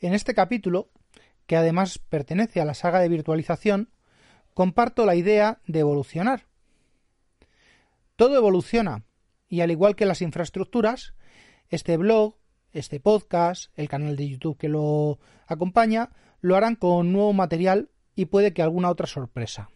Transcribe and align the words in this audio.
En 0.00 0.14
este 0.14 0.34
capítulo, 0.34 0.88
que 1.46 1.56
además 1.56 1.98
pertenece 1.98 2.60
a 2.60 2.64
la 2.64 2.74
saga 2.74 3.00
de 3.00 3.08
virtualización, 3.08 3.90
comparto 4.54 5.04
la 5.04 5.14
idea 5.14 5.60
de 5.66 5.80
evolucionar. 5.80 6.46
Todo 8.16 8.36
evoluciona, 8.36 9.04
y 9.48 9.60
al 9.60 9.70
igual 9.70 9.96
que 9.96 10.06
las 10.06 10.22
infraestructuras, 10.22 11.14
este 11.68 11.96
blog, 11.96 12.36
este 12.72 13.00
podcast, 13.00 13.70
el 13.76 13.88
canal 13.88 14.16
de 14.16 14.28
YouTube 14.28 14.56
que 14.56 14.68
lo 14.68 15.18
acompaña, 15.46 16.10
lo 16.40 16.56
harán 16.56 16.76
con 16.76 17.12
nuevo 17.12 17.32
material 17.32 17.90
y 18.14 18.26
puede 18.26 18.52
que 18.54 18.62
alguna 18.62 18.90
otra 18.90 19.06
sorpresa. 19.06 19.70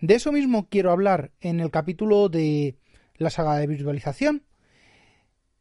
De 0.00 0.14
eso 0.14 0.32
mismo 0.32 0.68
quiero 0.68 0.92
hablar 0.92 1.32
en 1.40 1.60
el 1.60 1.70
capítulo 1.70 2.28
de 2.28 2.78
la 3.16 3.30
saga 3.30 3.56
de 3.56 3.66
virtualización, 3.66 4.44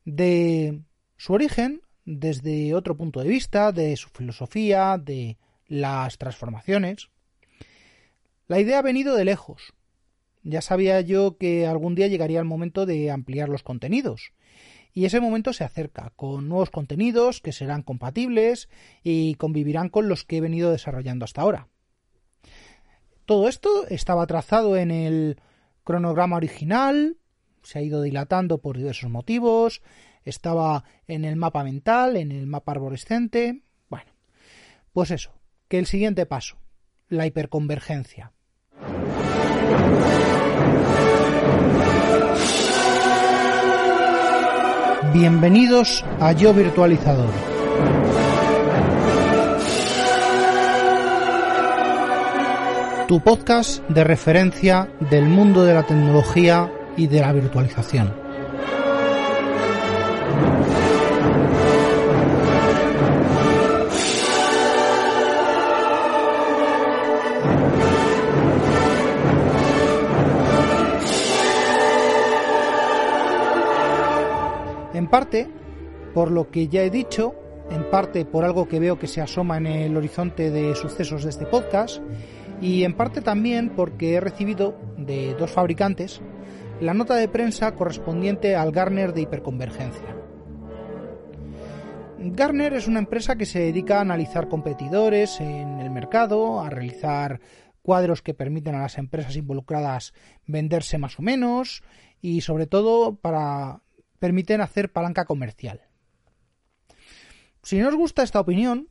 de 0.06 0.84
su 1.18 1.34
origen, 1.34 1.82
desde 2.08 2.74
otro 2.74 2.96
punto 2.96 3.20
de 3.20 3.28
vista, 3.28 3.74
de 3.74 3.98
su 3.98 4.08
filosofía, 4.08 4.98
de 4.98 5.38
las 5.68 6.18
transformaciones. 6.18 7.10
La 8.48 8.62
idea 8.62 8.80
ha 8.80 8.82
venido 8.82 9.14
de 9.14 9.26
lejos. 9.26 9.74
Ya 10.42 10.62
sabía 10.62 11.02
yo 11.02 11.38
que 11.38 11.68
algún 11.68 11.96
día 11.96 12.08
llegaría 12.08 12.40
el 12.40 12.46
momento 12.46 12.86
de 12.86 13.12
ampliar 13.12 13.50
los 13.50 13.62
contenidos. 13.62 14.32
Y 14.94 15.04
ese 15.04 15.20
momento 15.20 15.52
se 15.52 15.66
acerca, 15.66 16.14
con 16.16 16.48
nuevos 16.48 16.70
contenidos 16.70 17.42
que 17.42 17.52
serán 17.52 17.84
compatibles 17.84 18.70
y 19.04 19.36
convivirán 19.36 19.90
con 19.90 20.08
los 20.08 20.24
que 20.24 20.38
he 20.38 20.42
venido 20.42 20.72
desarrollando 20.72 21.26
hasta 21.26 21.42
ahora. 21.42 21.68
Todo 23.26 23.50
esto 23.50 23.86
estaba 23.90 24.26
trazado 24.28 24.78
en 24.78 24.92
el 24.92 25.42
cronograma 25.84 26.38
original, 26.38 27.18
se 27.64 27.80
ha 27.80 27.82
ido 27.82 28.02
dilatando 28.02 28.60
por 28.60 28.78
diversos 28.78 29.10
motivos, 29.10 29.82
estaba 30.30 30.84
en 31.08 31.26
el 31.26 31.36
mapa 31.36 31.64
mental, 31.64 32.18
en 32.18 32.32
el 32.32 32.48
mapa 32.48 32.74
arborescente. 32.74 33.64
Bueno, 33.90 34.12
pues 34.92 35.12
eso, 35.12 35.32
que 35.68 35.80
el 35.80 35.86
siguiente 35.86 36.26
paso, 36.26 36.58
la 37.08 37.26
hiperconvergencia. 37.26 38.34
Bienvenidos 45.14 46.04
a 46.20 46.34
Yo 46.34 46.54
Virtualizador. 46.54 47.32
Tu 53.08 53.22
podcast 53.22 53.82
de 53.88 54.04
referencia 54.04 54.92
del 55.10 55.26
mundo 55.26 55.64
de 55.64 55.74
la 55.74 55.84
tecnología 55.84 56.70
y 56.98 57.08
de 57.08 57.22
la 57.22 57.32
virtualización. 57.32 58.27
Parte, 75.18 75.50
por 76.14 76.30
lo 76.30 76.52
que 76.52 76.68
ya 76.68 76.84
he 76.84 76.92
dicho, 76.92 77.34
en 77.72 77.90
parte 77.90 78.24
por 78.24 78.46
algo 78.46 78.68
que 78.68 78.80
veo 78.80 79.00
que 79.00 79.08
se 79.08 79.20
asoma 79.20 79.58
en 79.58 79.66
el 79.66 79.98
horizonte 79.98 80.52
de 80.52 80.76
sucesos 80.76 81.24
de 81.24 81.32
este 81.32 81.48
podcast, 81.48 82.04
y 82.62 82.84
en 82.84 82.96
parte 82.96 83.22
también 83.22 83.72
porque 83.76 84.14
he 84.14 84.20
recibido 84.20 84.78
de 84.96 85.34
dos 85.34 85.50
fabricantes 85.50 86.22
la 86.82 86.94
nota 86.94 87.16
de 87.16 87.28
prensa 87.30 87.74
correspondiente 87.74 88.56
al 88.56 88.72
Garner 88.72 89.12
de 89.12 89.22
hiperconvergencia. 89.22 90.16
Garner 92.20 92.74
es 92.74 92.88
una 92.88 93.00
empresa 93.00 93.38
que 93.38 93.48
se 93.48 93.58
dedica 93.58 93.98
a 93.98 94.02
analizar 94.02 94.48
competidores 94.48 95.40
en 95.40 95.80
el 95.80 95.90
mercado, 95.90 96.62
a 96.62 96.70
realizar 96.70 97.42
cuadros 97.82 98.22
que 98.22 98.36
permiten 98.36 98.76
a 98.76 98.84
las 98.84 99.00
empresas 99.00 99.36
involucradas 99.36 100.14
venderse 100.46 101.00
más 101.00 101.18
o 101.18 101.24
menos 101.24 101.82
y 102.22 102.42
sobre 102.42 102.68
todo 102.68 103.16
para 103.16 103.82
permiten 104.20 104.62
hacer 104.62 104.92
palanca 104.92 105.26
comercial. 105.26 105.82
Si 107.64 107.78
no 107.80 107.90
os 107.90 107.96
gusta 107.96 108.24
esta 108.24 108.40
opinión, 108.40 108.88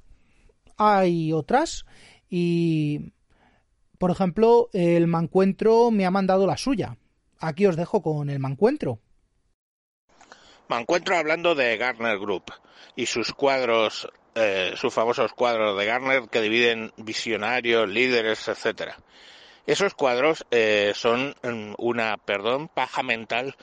hay 0.77 1.33
otras 1.33 1.87
y, 2.29 3.13
por 3.99 4.11
ejemplo, 4.11 4.69
el 4.73 5.07
Mancuentro 5.07 5.91
me 5.91 6.05
ha 6.07 6.11
mandado 6.11 6.47
la 6.47 6.57
suya. 6.57 6.99
Aquí 7.39 7.67
os 7.67 7.77
dejo 7.77 8.03
con 8.03 8.31
el 8.31 8.39
Mancuentro. 8.39 9.01
Mancuentro 10.69 11.17
hablando 11.17 11.55
de 11.55 11.77
Garner 11.77 12.19
Group 12.19 12.53
y 12.97 13.07
sus 13.07 13.33
cuadros, 13.33 14.09
eh, 14.35 14.75
sus 14.77 14.93
famosos 14.93 15.33
cuadros 15.33 15.79
de 15.79 15.87
Garner 15.87 16.29
que 16.29 16.41
dividen 16.41 16.93
visionarios, 16.97 17.89
líderes, 17.89 18.49
etcétera. 18.49 18.97
Esos 19.67 19.95
cuadros 19.95 20.47
eh, 20.51 20.93
son 20.95 21.35
mm, 21.43 21.75
una, 21.79 22.17
perdón, 22.19 22.69
paja 22.69 23.03
mental 23.03 23.57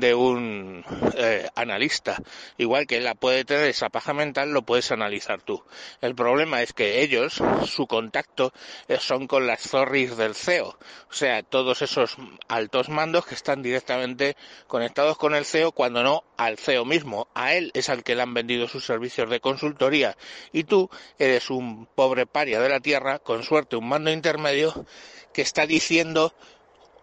de 0.00 0.14
un 0.14 0.84
eh, 1.14 1.48
analista. 1.54 2.16
Igual 2.56 2.86
que 2.86 2.96
él 2.96 3.08
puede 3.18 3.44
tener 3.44 3.68
esa 3.68 3.88
paja 3.88 4.12
mental, 4.14 4.52
lo 4.52 4.62
puedes 4.62 4.90
analizar 4.92 5.42
tú. 5.42 5.62
El 6.00 6.14
problema 6.14 6.62
es 6.62 6.72
que 6.72 7.02
ellos, 7.02 7.42
su 7.66 7.86
contacto, 7.86 8.52
eh, 8.88 8.98
son 9.00 9.26
con 9.26 9.46
las 9.46 9.62
zorris 9.62 10.16
del 10.16 10.34
CEO. 10.34 10.78
O 11.10 11.12
sea, 11.12 11.42
todos 11.42 11.82
esos 11.82 12.16
altos 12.48 12.88
mandos 12.88 13.26
que 13.26 13.34
están 13.34 13.62
directamente 13.62 14.36
conectados 14.66 15.18
con 15.18 15.34
el 15.34 15.44
CEO, 15.44 15.72
cuando 15.72 16.02
no 16.02 16.24
al 16.36 16.58
CEO 16.58 16.84
mismo. 16.84 17.28
A 17.34 17.54
él 17.54 17.70
es 17.74 17.88
al 17.88 18.04
que 18.04 18.14
le 18.14 18.22
han 18.22 18.34
vendido 18.34 18.68
sus 18.68 18.84
servicios 18.84 19.28
de 19.30 19.40
consultoría. 19.40 20.16
Y 20.52 20.64
tú 20.64 20.90
eres 21.18 21.50
un 21.50 21.86
pobre 21.86 22.26
paria 22.26 22.60
de 22.60 22.68
la 22.68 22.80
tierra, 22.80 23.18
con 23.18 23.42
suerte 23.42 23.76
un 23.76 23.88
mando 23.88 24.10
intermedio, 24.10 24.86
que 25.32 25.42
está 25.42 25.66
diciendo 25.66 26.34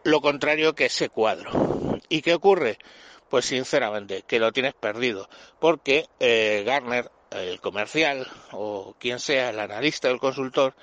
lo 0.03 0.22
contrario 0.22 0.75
que 0.75 0.85
ese 0.85 1.09
cuadro. 1.09 1.75
¿Y 2.10 2.22
qué 2.22 2.34
ocurre? 2.34 2.78
Pues 3.30 3.46
sinceramente, 3.46 4.24
que 4.28 4.40
lo 4.40 4.52
tienes 4.52 4.74
perdido, 4.74 5.30
porque 5.60 6.08
eh, 6.20 6.64
Garner, 6.66 7.12
el 7.32 7.60
comercial 7.60 8.28
o 8.52 8.96
quien 9.00 9.20
sea, 9.20 9.50
el 9.50 9.60
analista 9.60 10.08
o 10.08 10.12
el 10.12 10.20
consultor, 10.20 10.76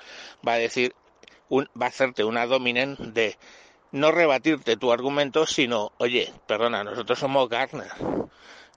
va 0.47 0.55
a 0.55 0.59
decir, 0.59 0.95
va 1.51 1.87
a 1.87 1.89
hacerte 1.89 2.25
una 2.25 2.47
dominen 2.47 2.97
de 3.15 3.39
no 3.93 4.11
rebatirte 4.11 4.77
tu 4.77 4.93
argumento, 4.93 5.47
sino, 5.47 5.93
oye, 5.99 6.33
perdona, 6.47 6.83
nosotros 6.83 7.19
somos 7.19 7.49
Garner. 7.49 7.93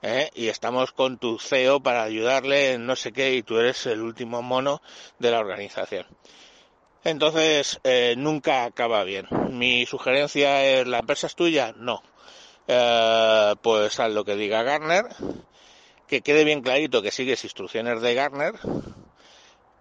¿eh? 0.02 0.30
y 0.36 0.48
estamos 0.48 0.92
con 0.92 1.18
tu 1.18 1.40
CEO 1.40 1.82
para 1.82 2.04
ayudarle 2.04 2.78
no 2.78 2.96
sé 2.96 3.12
qué 3.12 3.34
y 3.34 3.44
tú 3.44 3.58
eres 3.58 3.86
el 3.88 4.02
último 4.02 4.42
mono 4.42 4.82
de 5.20 5.32
la 5.32 5.40
organización. 5.40 6.06
Entonces, 7.06 7.80
eh, 7.84 8.16
nunca 8.18 8.66
acaba 8.66 9.04
bien. 9.04 9.28
Mi 9.52 9.86
sugerencia 9.86 10.66
es, 10.66 10.88
¿la 10.88 11.00
empresa 11.00 11.28
es 11.28 11.36
tuya? 11.36 11.72
No. 11.78 12.02
Eh, 12.68 13.54
pues 13.62 14.00
haz 14.00 14.12
lo 14.12 14.26
que 14.26 14.36
diga 14.36 14.64
Garner, 14.64 15.06
que 16.08 16.22
quede 16.22 16.44
bien 16.44 16.64
clarito 16.64 17.04
que 17.04 17.12
sigues 17.12 17.44
instrucciones 17.44 18.02
de 18.02 18.16
Garner, 18.16 18.56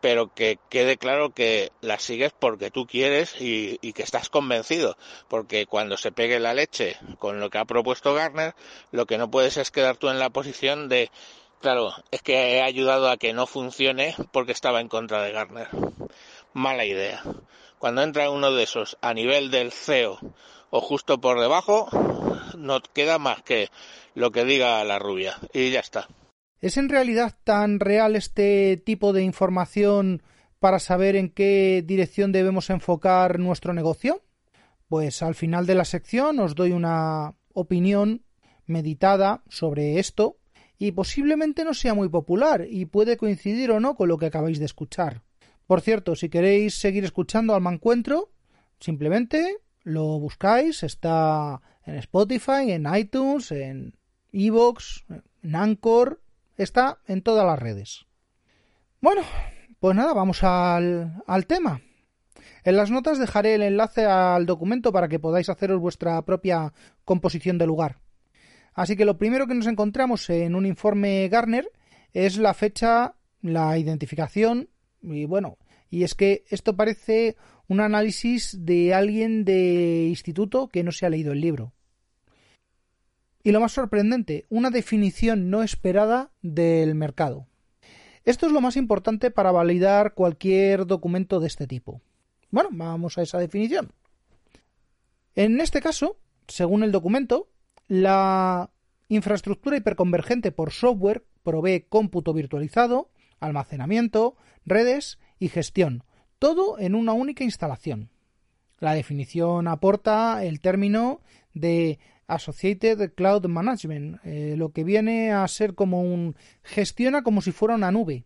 pero 0.03 0.35
que 0.35 0.59
quede 0.69 0.99
claro 0.99 1.33
que 1.33 1.73
las 1.81 2.03
sigues 2.03 2.35
porque 2.39 2.71
tú 2.71 2.87
quieres 2.87 3.41
y, 3.41 3.79
y, 3.81 3.95
que 3.95 4.03
estás 4.03 4.29
convencido, 4.29 4.99
porque 5.27 5.65
cuando 5.65 5.97
se 5.97 6.13
pegue 6.13 6.39
la 6.39 6.53
leche 6.53 6.99
con 7.19 7.41
lo 7.41 7.49
que 7.49 7.57
ha 7.57 7.65
propuesto 7.65 8.13
Garner, 8.13 8.55
lo 8.93 9.07
que 9.07 9.17
no 9.17 9.31
puedes 9.31 9.57
es 9.57 9.71
quedar 9.71 9.97
tú 9.97 10.11
en 10.11 10.19
la 10.19 10.29
posición 10.29 10.91
de, 10.91 11.11
claro, 11.63 11.95
es 12.11 12.21
que 12.21 12.59
he 12.59 12.63
ayudado 12.63 13.09
a 13.09 13.17
que 13.17 13.33
no 13.33 13.47
funcione 13.47 14.15
porque 14.31 14.53
estaba 14.53 14.83
en 14.83 14.89
contra 14.89 15.23
de 15.23 15.33
Garner 15.33 15.69
mala 16.55 16.87
idea. 16.87 17.23
Cuando 17.79 18.03
entra 18.03 18.31
uno 18.31 18.53
de 18.53 18.63
esos 18.63 18.97
a 19.03 19.13
nivel 19.13 19.51
del 19.51 19.71
CEO 19.71 20.19
o 20.71 20.81
justo 20.81 21.21
por 21.21 21.41
debajo, 21.41 21.89
no 22.57 22.81
queda 22.81 23.19
más 23.19 23.43
que 23.43 23.69
lo 24.15 24.33
que 24.33 24.45
diga 24.45 24.83
la 24.85 24.99
rubia 24.99 25.37
y 25.53 25.71
ya 25.71 25.81
está. 25.81 26.09
¿Es 26.61 26.79
en 26.79 26.89
realidad 26.89 27.37
tan 27.45 27.79
real 27.79 28.17
este 28.17 28.79
tipo 28.79 29.13
de 29.13 29.23
información 29.23 30.23
para 30.61 30.79
saber 30.79 31.15
en 31.15 31.29
qué 31.29 31.85
dirección 31.85 32.33
debemos 32.33 32.71
enfocar 32.71 33.39
nuestro 33.39 33.75
negocio? 33.75 34.23
Pues 34.89 35.23
al 35.23 35.35
final 35.35 35.67
de 35.67 35.75
la 35.75 35.85
sección 35.85 36.39
os 36.39 36.55
doy 36.55 36.73
una 36.73 37.35
opinión 37.53 38.25
meditada 38.67 39.43
sobre 39.49 39.99
esto 39.99 40.39
y 40.79 40.93
posiblemente 40.93 41.65
no 41.65 41.75
sea 41.75 41.95
muy 41.95 42.09
popular 42.09 42.67
y 42.69 42.87
puede 42.87 43.17
coincidir 43.17 43.71
o 43.71 43.81
no 43.81 43.95
con 43.95 44.09
lo 44.09 44.17
que 44.17 44.27
acabáis 44.27 44.59
de 44.59 44.65
escuchar. 44.65 45.23
Por 45.67 45.81
cierto, 45.81 46.15
si 46.15 46.29
queréis 46.29 46.75
seguir 46.75 47.05
escuchando 47.05 47.55
al 47.55 47.63
Mancuentro, 47.63 48.31
simplemente 48.81 49.59
lo 49.83 50.19
buscáis, 50.19 50.83
está 50.83 51.61
en 51.85 51.97
Spotify, 51.97 52.73
en 52.73 52.87
iTunes, 52.95 53.51
en 53.53 53.95
Evox, 54.33 55.05
en 55.43 55.57
Anchor, 55.57 56.21
está 56.57 56.99
en 57.07 57.23
todas 57.23 57.47
las 57.47 57.59
redes. 57.59 58.07
Bueno, 59.01 59.23
pues 59.81 59.97
nada, 59.97 60.13
vamos 60.13 60.43
al, 60.43 61.23
al 61.27 61.47
tema. 61.47 61.81
En 62.65 62.77
las 62.77 62.91
notas 62.91 63.19
dejaré 63.19 63.55
el 63.55 63.63
enlace 63.63 64.05
al 64.05 64.47
documento 64.47 64.93
para 64.93 65.09
que 65.09 65.19
podáis 65.19 65.49
haceros 65.49 65.81
vuestra 65.81 66.21
propia 66.23 66.73
composición 67.05 67.59
de 67.59 67.67
lugar. 67.67 67.99
Así 68.73 68.97
que 68.97 69.05
lo 69.05 69.19
primero 69.19 69.47
que 69.47 69.55
nos 69.55 69.67
encontramos 69.67 70.29
en 70.31 70.55
un 70.55 70.67
informe 70.67 71.29
Garner 71.29 71.71
es 72.13 72.39
la 72.39 72.55
fecha, 72.55 73.15
la 73.41 73.79
identificación 73.79 74.69
y 75.05 75.27
bueno, 75.27 75.59
y 75.91 76.05
es 76.05 76.15
que 76.15 76.45
esto 76.49 76.77
parece 76.77 77.37
un 77.69 77.81
análisis 77.81 78.65
de 78.65 78.95
alguien 78.95 79.45
de 79.45 80.07
instituto 80.09 80.69
que 80.69 80.83
no 80.83 80.93
se 80.93 81.07
ha 81.07 81.11
leído 81.11 81.33
el 81.33 81.41
libro. 81.41 81.73
Y 83.43 83.53
lo 83.53 83.61
más 83.61 83.73
sorprendente, 83.73 84.47
una 84.49 84.71
definición 84.71 85.51
no 85.51 85.63
esperada 85.63 86.33
del 86.41 86.95
mercado. 86.95 87.47
Esto 88.25 88.47
es 88.47 88.53
lo 88.53 88.63
más 88.63 88.77
importante 88.77 89.31
para 89.31 89.53
validar 89.53 90.15
cualquier 90.15 90.87
documento 90.87 91.41
de 91.41 91.47
este 91.47 91.67
tipo. 91.67 92.01
Bueno, 92.51 92.71
vamos 92.73 93.19
a 93.19 93.23
esa 93.23 93.39
definición. 93.39 93.93
En 95.35 95.61
este 95.61 95.83
caso, 95.83 96.17
según 96.49 96.85
el 96.85 96.93
documento, 96.93 97.51
la 97.87 98.71
infraestructura 99.09 99.77
hiperconvergente 99.77 100.53
por 100.53 100.73
software 100.73 101.27
provee 101.43 101.87
cómputo 101.89 102.33
virtualizado, 102.33 103.11
almacenamiento, 103.45 104.37
redes 104.65 105.19
y 105.39 105.49
gestión, 105.49 106.05
todo 106.39 106.79
en 106.79 106.95
una 106.95 107.13
única 107.13 107.45
instalación. 107.45 108.11
La 108.79 108.95
definición 108.95 109.69
aporta 109.69 110.45
el 110.45 110.61
término 110.61 111.21
de 111.55 111.99
Associated 112.27 113.15
Cloud 113.15 113.47
Management, 113.47 114.21
eh, 114.25 114.55
lo 114.57 114.71
que 114.73 114.85
viene 114.85 115.33
a 115.33 115.47
ser 115.49 115.75
como 115.75 116.03
un 116.03 116.37
gestiona 116.63 117.23
como 117.23 117.43
si 117.43 117.53
fuera 117.53 117.75
una 117.75 117.93
nube, 117.93 118.25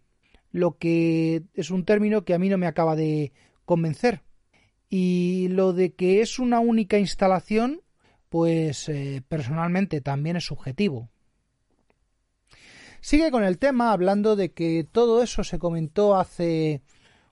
lo 0.51 0.79
que 0.79 1.43
es 1.55 1.71
un 1.71 1.85
término 1.85 2.25
que 2.25 2.35
a 2.35 2.39
mí 2.39 2.49
no 2.49 2.59
me 2.59 2.67
acaba 2.67 2.97
de 2.97 3.33
convencer. 3.65 4.23
Y 4.89 5.49
lo 5.51 5.75
de 5.75 5.95
que 5.95 6.23
es 6.23 6.39
una 6.39 6.61
única 6.61 6.99
instalación 6.99 7.83
pues 8.29 8.89
eh, 8.89 9.23
personalmente 9.29 10.01
también 10.01 10.37
es 10.37 10.45
subjetivo. 10.45 11.11
Sigue 13.01 13.31
con 13.31 13.45
el 13.45 13.59
tema 13.59 13.93
hablando 13.93 14.37
de 14.37 14.53
que 14.53 14.87
todo 14.91 15.23
eso 15.23 15.45
se 15.45 15.59
comentó 15.59 16.17
hace 16.17 16.83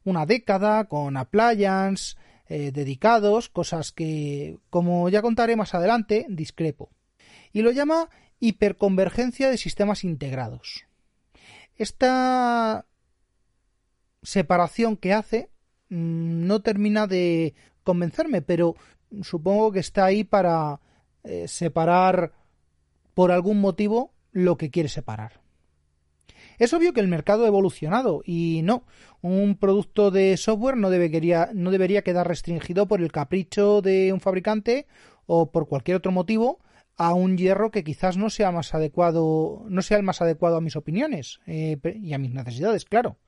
una 0.04 0.26
década 0.26 0.84
con 0.84 1.16
appliance 1.16 2.16
eh, 2.48 2.70
dedicados, 2.72 3.48
cosas 3.48 3.90
que, 3.90 4.58
como 4.70 5.08
ya 5.08 5.22
contaré 5.22 5.56
más 5.56 5.74
adelante, 5.74 6.26
discrepo. 6.28 6.90
Y 7.52 7.62
lo 7.62 7.72
llama 7.72 8.08
hiperconvergencia 8.38 9.50
de 9.50 9.58
sistemas 9.58 10.04
integrados. 10.04 10.84
Esta 11.76 12.86
separación 14.22 14.96
que 14.96 15.12
hace 15.12 15.50
mm, 15.88 16.46
no 16.46 16.60
termina 16.62 17.06
de 17.06 17.54
convencerme, 17.82 18.42
pero 18.42 18.76
supongo 19.22 19.72
que 19.72 19.80
está 19.80 20.04
ahí 20.04 20.22
para 20.22 20.80
eh, 21.24 21.48
separar 21.48 22.32
por 23.14 23.32
algún 23.32 23.60
motivo 23.60 24.12
lo 24.30 24.56
que 24.56 24.70
quiere 24.70 24.88
separar. 24.88 25.45
Es 26.58 26.73
obvio 26.73 26.93
que 26.93 27.00
el 27.00 27.08
mercado 27.08 27.44
ha 27.44 27.49
evolucionado 27.49 28.23
y 28.25 28.62
no, 28.62 28.85
un 29.20 29.56
producto 29.56 30.11
de 30.11 30.37
software 30.37 30.76
no 30.76 30.91
debería, 30.91 31.50
no 31.53 31.70
debería 31.70 32.03
quedar 32.03 32.29
restringido 32.29 32.87
por 32.87 33.00
el 33.00 33.12
capricho 33.12 33.82
de 33.82 34.12
un 34.12 34.20
fabricante 34.20 34.87
o 35.26 35.50
por 35.50 35.69
cualquier 35.69 35.99
otro 35.99 36.12
motivo 36.12 36.61
a 36.97 37.12
un 37.12 37.37
hierro 37.37 37.70
que 37.70 37.85
quizás 37.85 38.17
no 38.17 38.31
sea 38.31 38.50
más 38.53 38.75
adecuado, 38.75 39.64
no 39.69 39.82
sea 39.82 39.99
el 39.99 40.03
más 40.03 40.23
adecuado 40.23 40.56
a 40.56 40.61
mis 40.61 40.76
opiniones 40.76 41.41
eh, 41.47 41.79
y 42.00 42.14
a 42.14 42.19
mis 42.19 42.32
necesidades, 42.32 42.85
claro. 42.85 43.19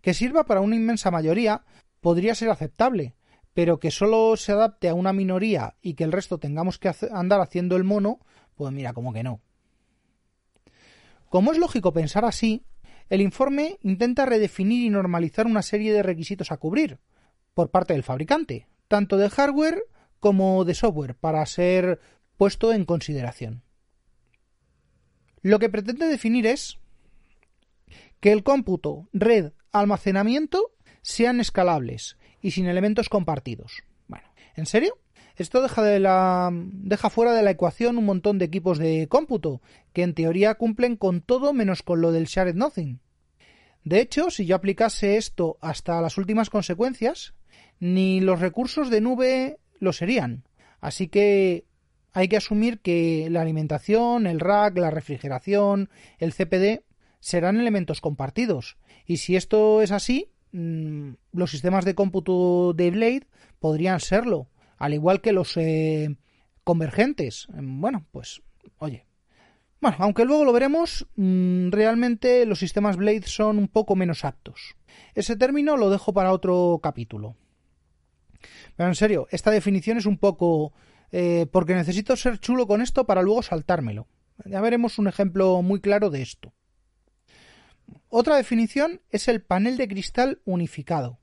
Que 0.00 0.14
sirva 0.14 0.44
para 0.44 0.60
una 0.60 0.76
inmensa 0.76 1.10
mayoría 1.10 1.62
podría 2.00 2.34
ser 2.34 2.48
aceptable, 2.48 3.14
pero 3.52 3.80
que 3.80 3.90
solo 3.90 4.36
se 4.36 4.52
adapte 4.52 4.88
a 4.88 4.94
una 4.94 5.12
minoría 5.12 5.74
y 5.82 5.94
que 5.94 6.04
el 6.04 6.12
resto 6.12 6.38
tengamos 6.38 6.78
que 6.78 6.90
andar 7.12 7.40
haciendo 7.40 7.76
el 7.76 7.84
mono, 7.84 8.20
pues 8.54 8.72
mira, 8.72 8.92
como 8.92 9.12
que 9.12 9.22
no. 9.22 9.40
Como 11.28 11.52
es 11.52 11.58
lógico 11.58 11.92
pensar 11.92 12.24
así, 12.24 12.64
el 13.08 13.20
informe 13.20 13.78
intenta 13.82 14.26
redefinir 14.26 14.84
y 14.84 14.90
normalizar 14.90 15.46
una 15.46 15.62
serie 15.62 15.92
de 15.92 16.02
requisitos 16.02 16.52
a 16.52 16.56
cubrir 16.56 16.98
por 17.54 17.70
parte 17.70 17.92
del 17.92 18.02
fabricante, 18.02 18.68
tanto 18.86 19.16
de 19.16 19.30
hardware 19.30 19.82
como 20.20 20.64
de 20.64 20.74
software, 20.74 21.14
para 21.14 21.44
ser 21.46 22.00
puesto 22.36 22.72
en 22.72 22.84
consideración. 22.84 23.62
Lo 25.42 25.58
que 25.58 25.68
pretende 25.68 26.06
definir 26.06 26.46
es 26.46 26.78
que 28.20 28.32
el 28.32 28.42
cómputo, 28.42 29.08
red, 29.12 29.52
almacenamiento 29.72 30.72
sean 31.02 31.40
escalables 31.40 32.16
y 32.40 32.50
sin 32.50 32.66
elementos 32.66 33.08
compartidos. 33.08 33.82
Bueno, 34.06 34.26
¿en 34.56 34.66
serio? 34.66 34.98
Esto 35.38 35.62
deja, 35.62 37.10
fuera 37.10 37.32
de 37.32 37.42
la 37.42 37.50
ecuación 37.50 37.96
un 37.96 38.04
montón 38.04 38.38
de 38.38 38.44
equipos 38.44 38.78
de 38.78 39.06
cómputo, 39.08 39.62
que 39.92 40.02
en 40.02 40.14
teoría 40.14 40.56
cumplen 40.56 40.96
con 40.96 41.20
todo 41.20 41.52
menos 41.52 41.82
con 41.82 42.00
lo 42.00 42.12
del 42.12 42.26
shared 42.26 42.56
nothing. 42.56 43.00
De 43.84 44.00
hecho, 44.00 44.30
si 44.30 44.44
yo 44.44 44.56
aplicase 44.56 45.16
esto 45.16 45.56
hasta 45.60 46.00
las 46.00 46.18
últimas 46.18 46.50
consecuencias, 46.50 47.34
ni 47.78 48.20
los 48.20 48.40
recursos 48.40 48.90
de 48.90 49.00
nube 49.00 49.58
lo 49.78 49.92
serían. 49.92 50.44
Así 50.80 51.08
que 51.08 51.64
hay 52.12 52.28
que 52.28 52.36
asumir 52.36 52.80
que 52.80 53.28
la 53.30 53.40
alimentación, 53.40 54.26
el 54.26 54.40
rack, 54.40 54.76
la 54.76 54.90
refrigeración, 54.90 55.88
el 56.18 56.32
CPD 56.32 56.82
serán 57.20 57.60
elementos 57.60 58.00
compartidos. 58.00 58.76
Y 59.06 59.18
si 59.18 59.36
esto 59.36 59.82
es 59.82 59.92
así, 59.92 60.32
Mm, 60.52 61.12
los 61.32 61.50
sistemas 61.50 61.84
de 61.84 61.94
cómputo 61.94 62.72
de 62.72 62.90
Blade 62.90 63.26
podrían 63.58 64.00
serlo, 64.00 64.48
al 64.78 64.94
igual 64.94 65.20
que 65.20 65.32
los 65.32 65.56
eh, 65.56 66.16
convergentes. 66.64 67.46
Mm, 67.50 67.80
bueno, 67.80 68.06
pues, 68.10 68.42
oye. 68.78 69.06
Bueno, 69.80 69.96
aunque 70.00 70.24
luego 70.24 70.44
lo 70.44 70.52
veremos, 70.52 71.06
mm, 71.16 71.70
realmente 71.70 72.44
los 72.46 72.58
sistemas 72.58 72.96
Blade 72.96 73.22
son 73.26 73.58
un 73.58 73.68
poco 73.68 73.94
menos 73.94 74.24
aptos. 74.24 74.76
Ese 75.14 75.36
término 75.36 75.76
lo 75.76 75.90
dejo 75.90 76.12
para 76.12 76.32
otro 76.32 76.80
capítulo. 76.82 77.36
Pero 78.76 78.88
en 78.88 78.94
serio, 78.94 79.28
esta 79.30 79.50
definición 79.50 79.98
es 79.98 80.06
un 80.06 80.18
poco... 80.18 80.72
Eh, 81.10 81.46
porque 81.50 81.74
necesito 81.74 82.16
ser 82.16 82.38
chulo 82.38 82.66
con 82.66 82.82
esto 82.82 83.06
para 83.06 83.22
luego 83.22 83.42
saltármelo. 83.42 84.06
Ya 84.44 84.60
veremos 84.60 84.98
un 84.98 85.08
ejemplo 85.08 85.62
muy 85.62 85.80
claro 85.80 86.10
de 86.10 86.22
esto. 86.22 86.52
Otra 88.08 88.36
definición 88.36 89.00
es 89.10 89.28
el 89.28 89.42
panel 89.42 89.76
de 89.76 89.88
cristal 89.88 90.42
unificado. 90.44 91.18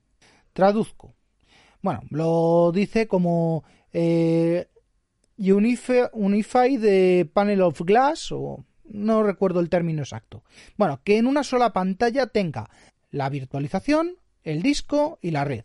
Traduzco. 0.52 1.14
Bueno, 1.86 2.02
lo 2.10 2.72
dice 2.72 3.06
como 3.06 3.62
eh, 3.92 4.66
Unified 5.38 7.28
Panel 7.32 7.62
of 7.62 7.80
Glass 7.82 8.32
o 8.32 8.64
no 8.86 9.22
recuerdo 9.22 9.60
el 9.60 9.68
término 9.68 10.02
exacto. 10.02 10.42
Bueno, 10.76 11.00
que 11.04 11.16
en 11.16 11.28
una 11.28 11.44
sola 11.44 11.72
pantalla 11.72 12.26
tenga 12.26 12.68
la 13.12 13.28
virtualización, 13.28 14.16
el 14.42 14.62
disco 14.62 15.20
y 15.22 15.30
la 15.30 15.44
red. 15.44 15.62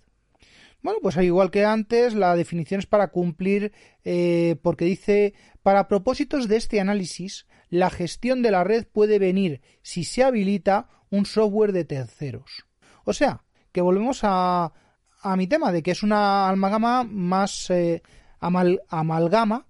Bueno, 0.83 0.99
pues 1.01 1.17
igual 1.17 1.49
que 1.49 1.65
antes, 1.65 2.13
la 2.13 2.35
definición 2.35 2.81
es 2.81 2.85
para 2.85 3.07
cumplir, 3.07 3.71
eh, 4.03 4.57
porque 4.61 4.85
dice, 4.85 5.33
para 5.63 5.87
propósitos 5.87 6.47
de 6.47 6.57
este 6.57 6.79
análisis, 6.79 7.47
la 7.71 7.89
gestión 7.89 8.43
de 8.43 8.51
la 8.51 8.63
red 8.63 8.85
puede 8.85 9.17
venir 9.17 9.61
si 9.81 10.03
se 10.03 10.23
habilita 10.23 10.87
un 11.09 11.25
software 11.25 11.71
de 11.71 11.83
terceros. 11.83 12.67
O 13.05 13.13
sea, 13.13 13.43
que 13.71 13.81
volvemos 13.81 14.19
a, 14.21 14.73
a 15.21 15.35
mi 15.35 15.47
tema 15.47 15.71
de 15.71 15.83
que 15.83 15.91
es 15.91 16.03
una 16.03 16.49
amalgama 16.49 17.03
más 17.03 17.69
eh, 17.69 18.01
amalgama 18.39 19.67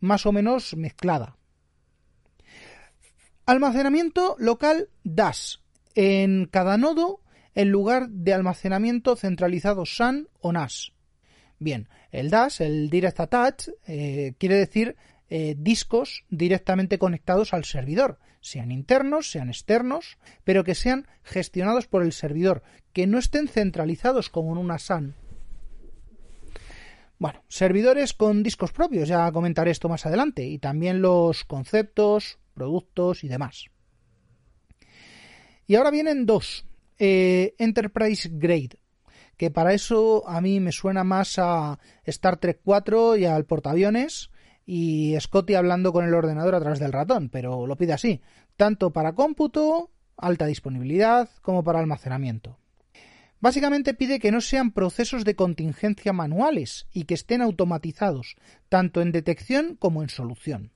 más 0.00 0.26
o 0.26 0.32
menos 0.32 0.76
mezclada. 0.76 1.36
Almacenamiento 3.46 4.36
local 4.38 4.88
DAS. 5.04 5.60
En 5.94 6.46
cada 6.46 6.76
nodo, 6.76 7.20
en 7.54 7.70
lugar 7.70 8.08
de 8.08 8.32
almacenamiento 8.32 9.16
centralizado 9.16 9.84
SAN 9.84 10.28
o 10.40 10.52
NAS. 10.52 10.92
Bien, 11.58 11.88
el 12.10 12.30
DAS, 12.30 12.60
el 12.60 12.88
Direct 12.88 13.20
Attach, 13.20 13.68
eh, 13.86 14.34
quiere 14.38 14.56
decir 14.56 14.96
eh, 15.32 15.54
discos 15.56 16.24
directamente 16.28 16.98
conectados 16.98 17.54
al 17.54 17.64
servidor, 17.64 18.18
sean 18.40 18.72
internos, 18.72 19.30
sean 19.30 19.48
externos, 19.48 20.18
pero 20.42 20.64
que 20.64 20.74
sean 20.74 21.06
gestionados 21.22 21.86
por 21.86 22.02
el 22.02 22.12
servidor, 22.12 22.64
que 22.92 23.06
no 23.06 23.18
estén 23.18 23.46
centralizados 23.46 24.28
como 24.28 24.52
en 24.52 24.58
una 24.58 24.80
SAN. 24.80 25.14
Bueno, 27.18 27.44
servidores 27.48 28.12
con 28.12 28.42
discos 28.42 28.72
propios, 28.72 29.08
ya 29.08 29.30
comentaré 29.30 29.70
esto 29.70 29.88
más 29.88 30.04
adelante, 30.04 30.44
y 30.44 30.58
también 30.58 31.00
los 31.00 31.44
conceptos, 31.44 32.38
productos 32.54 33.22
y 33.22 33.28
demás. 33.28 33.66
Y 35.68 35.76
ahora 35.76 35.92
vienen 35.92 36.26
dos. 36.26 36.66
Eh, 36.98 37.54
Enterprise 37.58 38.28
Grade, 38.32 38.80
que 39.36 39.50
para 39.50 39.74
eso 39.74 40.28
a 40.28 40.40
mí 40.40 40.58
me 40.58 40.72
suena 40.72 41.04
más 41.04 41.38
a 41.38 41.78
Star 42.04 42.38
Trek 42.38 42.60
4 42.64 43.16
y 43.16 43.26
al 43.26 43.44
portaaviones 43.44 44.30
y 44.66 45.16
Scotty 45.20 45.54
hablando 45.54 45.92
con 45.92 46.04
el 46.04 46.14
ordenador 46.14 46.54
a 46.54 46.60
través 46.60 46.78
del 46.78 46.92
ratón, 46.92 47.28
pero 47.28 47.66
lo 47.66 47.76
pide 47.76 47.92
así, 47.92 48.20
tanto 48.56 48.90
para 48.92 49.14
cómputo, 49.14 49.90
alta 50.16 50.46
disponibilidad, 50.46 51.28
como 51.42 51.64
para 51.64 51.80
almacenamiento. 51.80 52.58
Básicamente 53.40 53.94
pide 53.94 54.18
que 54.18 54.30
no 54.30 54.42
sean 54.42 54.70
procesos 54.70 55.24
de 55.24 55.34
contingencia 55.34 56.12
manuales 56.12 56.86
y 56.92 57.04
que 57.04 57.14
estén 57.14 57.40
automatizados, 57.40 58.36
tanto 58.68 59.00
en 59.00 59.12
detección 59.12 59.76
como 59.76 60.02
en 60.02 60.10
solución. 60.10 60.72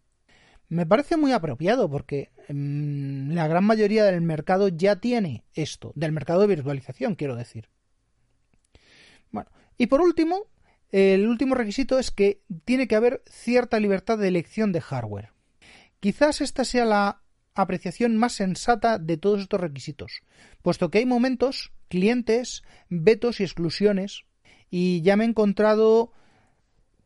Me 0.69 0.87
parece 0.87 1.19
muy 1.19 1.33
apropiado 1.33 1.91
porque 1.91 2.31
mm, 2.49 3.33
la 3.33 3.47
gran 3.49 3.65
mayoría 3.65 4.05
del 4.05 4.23
mercado 4.23 4.69
ya 4.69 4.97
tiene 4.97 5.45
esto, 5.53 5.93
del 5.95 6.13
mercado 6.13 6.41
de 6.41 6.47
virtualización, 6.47 7.17
quiero 7.17 7.37
decir. 7.37 7.69
Bueno, 9.31 9.51
y 9.77 9.87
por 9.87 10.01
último, 10.01 10.47
el 10.95 11.27
último 11.27 11.57
requisito 11.57 11.99
es 11.99 12.13
que 12.13 12.41
tiene 12.65 12.87
que 12.87 12.95
haber 12.95 13.25
cierta 13.27 13.81
libertad 13.81 14.17
de 14.17 14.29
elección 14.29 14.71
de 14.71 14.81
hardware. 14.81 15.33
Quizás 15.99 16.41
esta 16.41 16.65
sea 16.65 16.85
la 16.85 17.21
apreciación 17.53 18.17
más 18.17 18.35
sensata 18.35 19.01
de 19.01 19.17
todos 19.17 19.41
estos 19.41 19.61
requisitos, 19.61 20.23
puesto 20.63 20.93
que 20.93 20.99
hay 20.99 21.07
momentos, 21.07 21.73
clientes, 21.89 22.63
vetos 22.89 23.41
y 23.41 23.43
exclusiones, 23.43 24.23
y 24.71 25.03
ya 25.03 25.17
me 25.17 25.25
he 25.25 25.27
encontrado 25.27 26.13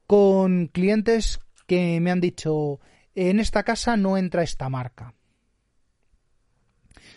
con 0.07 0.67
clientes 0.67 1.41
que 1.67 1.99
me 2.01 2.11
han 2.11 2.21
dicho 2.21 2.81
en 3.15 3.41
esta 3.41 3.63
casa 3.63 3.97
no 3.97 4.19
entra 4.19 4.43
esta 4.43 4.69
marca. 4.69 5.15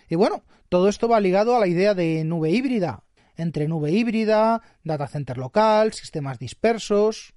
Y 0.07 0.15
bueno, 0.15 0.45
todo 0.69 0.87
esto 0.87 1.09
va 1.09 1.19
ligado 1.19 1.53
a 1.53 1.59
la 1.59 1.67
idea 1.67 1.93
de 1.93 2.23
nube 2.23 2.51
híbrida, 2.51 3.03
entre 3.37 3.67
nube 3.67 3.91
híbrida, 3.91 4.61
data 4.83 5.07
center 5.07 5.37
local, 5.37 5.93
sistemas 5.93 6.39
dispersos, 6.39 7.33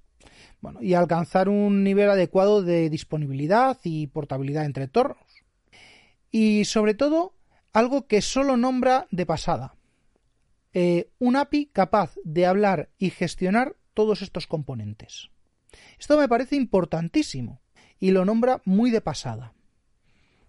bueno, 0.61 0.81
y 0.81 0.93
alcanzar 0.93 1.49
un 1.49 1.83
nivel 1.83 2.09
adecuado 2.09 2.63
de 2.63 2.89
disponibilidad 2.89 3.77
y 3.83 4.07
portabilidad 4.07 4.65
entre 4.65 4.85
entornos. 4.85 5.43
Y 6.31 6.65
sobre 6.65 6.93
todo, 6.93 7.33
algo 7.71 8.07
que 8.07 8.21
solo 8.21 8.57
nombra 8.57 9.07
de 9.11 9.25
pasada. 9.25 9.75
Eh, 10.73 11.09
un 11.19 11.35
API 11.35 11.67
capaz 11.67 12.15
de 12.23 12.45
hablar 12.45 12.89
y 12.97 13.09
gestionar 13.09 13.75
todos 13.93 14.21
estos 14.21 14.47
componentes. 14.47 15.29
Esto 15.99 16.17
me 16.17 16.27
parece 16.27 16.55
importantísimo 16.55 17.61
y 17.99 18.11
lo 18.11 18.25
nombra 18.25 18.61
muy 18.65 18.91
de 18.91 19.01
pasada. 19.01 19.53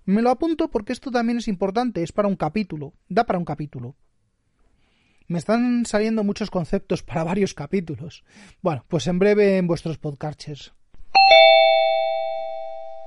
Me 0.04 0.22
lo 0.22 0.30
apunto 0.30 0.68
porque 0.68 0.92
esto 0.92 1.10
también 1.10 1.38
es 1.38 1.48
importante, 1.48 2.02
es 2.02 2.12
para 2.12 2.28
un 2.28 2.36
capítulo, 2.36 2.94
da 3.08 3.24
para 3.24 3.38
un 3.38 3.44
capítulo. 3.44 3.96
Me 5.28 5.38
están 5.38 5.86
saliendo 5.86 6.22
muchos 6.22 6.50
conceptos 6.50 7.02
para 7.02 7.24
varios 7.24 7.52
capítulos. 7.52 8.24
Bueno, 8.62 8.84
pues 8.86 9.08
en 9.08 9.18
breve 9.18 9.56
en 9.56 9.66
vuestros 9.66 9.98
podcasts. 9.98 10.72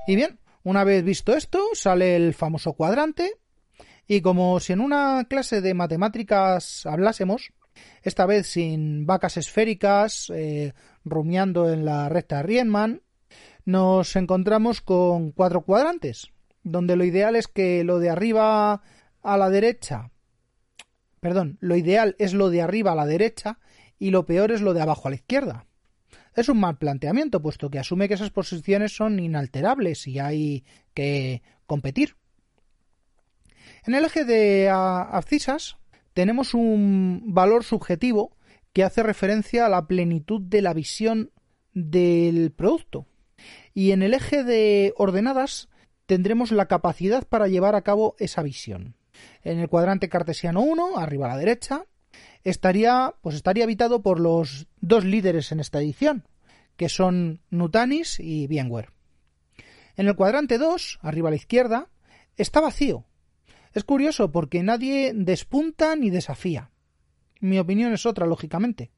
Y 0.06 0.16
bien, 0.16 0.38
una 0.62 0.84
vez 0.84 1.02
visto 1.02 1.34
esto, 1.34 1.60
sale 1.72 2.16
el 2.16 2.34
famoso 2.34 2.74
cuadrante. 2.74 3.38
Y 4.06 4.20
como 4.20 4.60
si 4.60 4.74
en 4.74 4.80
una 4.80 5.24
clase 5.30 5.62
de 5.62 5.72
matemáticas 5.72 6.84
hablásemos, 6.84 7.52
esta 8.02 8.26
vez 8.26 8.48
sin 8.48 9.06
vacas 9.06 9.38
esféricas, 9.38 10.30
eh, 10.34 10.74
rumiando 11.04 11.72
en 11.72 11.86
la 11.86 12.10
recta 12.10 12.42
Riemann, 12.42 13.02
nos 13.64 14.14
encontramos 14.16 14.82
con 14.82 15.32
cuatro 15.32 15.62
cuadrantes, 15.62 16.32
donde 16.64 16.96
lo 16.96 17.04
ideal 17.04 17.36
es 17.36 17.46
que 17.46 17.82
lo 17.84 17.98
de 17.98 18.10
arriba 18.10 18.82
a 19.22 19.36
la 19.38 19.48
derecha 19.48 20.10
perdón, 21.20 21.58
lo 21.60 21.76
ideal 21.76 22.16
es 22.18 22.32
lo 22.32 22.50
de 22.50 22.62
arriba 22.62 22.92
a 22.92 22.96
la 22.96 23.06
derecha 23.06 23.58
y 23.98 24.10
lo 24.10 24.26
peor 24.26 24.50
es 24.50 24.62
lo 24.62 24.74
de 24.74 24.80
abajo 24.80 25.06
a 25.06 25.10
la 25.10 25.16
izquierda. 25.16 25.66
Es 26.34 26.48
un 26.48 26.58
mal 26.58 26.78
planteamiento, 26.78 27.42
puesto 27.42 27.70
que 27.70 27.78
asume 27.78 28.08
que 28.08 28.14
esas 28.14 28.30
posiciones 28.30 28.96
son 28.96 29.18
inalterables 29.18 30.06
y 30.06 30.18
hay 30.18 30.64
que 30.94 31.42
competir. 31.66 32.16
En 33.84 33.94
el 33.94 34.04
eje 34.04 34.24
de 34.24 34.68
abscisas 34.70 35.76
tenemos 36.14 36.54
un 36.54 37.22
valor 37.26 37.64
subjetivo 37.64 38.36
que 38.72 38.84
hace 38.84 39.02
referencia 39.02 39.66
a 39.66 39.68
la 39.68 39.86
plenitud 39.86 40.40
de 40.40 40.62
la 40.62 40.72
visión 40.72 41.32
del 41.74 42.52
producto. 42.52 43.06
Y 43.74 43.92
en 43.92 44.02
el 44.02 44.14
eje 44.14 44.44
de 44.44 44.94
ordenadas 44.96 45.68
tendremos 46.06 46.52
la 46.52 46.66
capacidad 46.66 47.26
para 47.26 47.48
llevar 47.48 47.74
a 47.74 47.82
cabo 47.82 48.14
esa 48.18 48.42
visión 48.42 48.96
en 49.42 49.58
el 49.58 49.68
cuadrante 49.68 50.08
cartesiano 50.08 50.60
1, 50.60 50.98
arriba 50.98 51.26
a 51.26 51.30
la 51.30 51.38
derecha, 51.38 51.84
estaría, 52.44 53.14
pues 53.22 53.36
estaría 53.36 53.64
habitado 53.64 54.02
por 54.02 54.20
los 54.20 54.66
dos 54.80 55.04
líderes 55.04 55.52
en 55.52 55.60
esta 55.60 55.80
edición, 55.80 56.24
que 56.76 56.88
son 56.88 57.40
Nutanis 57.50 58.20
y 58.20 58.46
Bienware. 58.46 58.92
En 59.96 60.08
el 60.08 60.16
cuadrante 60.16 60.58
2, 60.58 61.00
arriba 61.02 61.28
a 61.28 61.30
la 61.30 61.36
izquierda, 61.36 61.88
está 62.36 62.60
vacío. 62.60 63.04
Es 63.72 63.84
curioso 63.84 64.32
porque 64.32 64.62
nadie 64.62 65.12
despunta 65.14 65.94
ni 65.96 66.10
desafía. 66.10 66.70
Mi 67.40 67.58
opinión 67.58 67.92
es 67.92 68.06
otra, 68.06 68.26
lógicamente. 68.26 68.90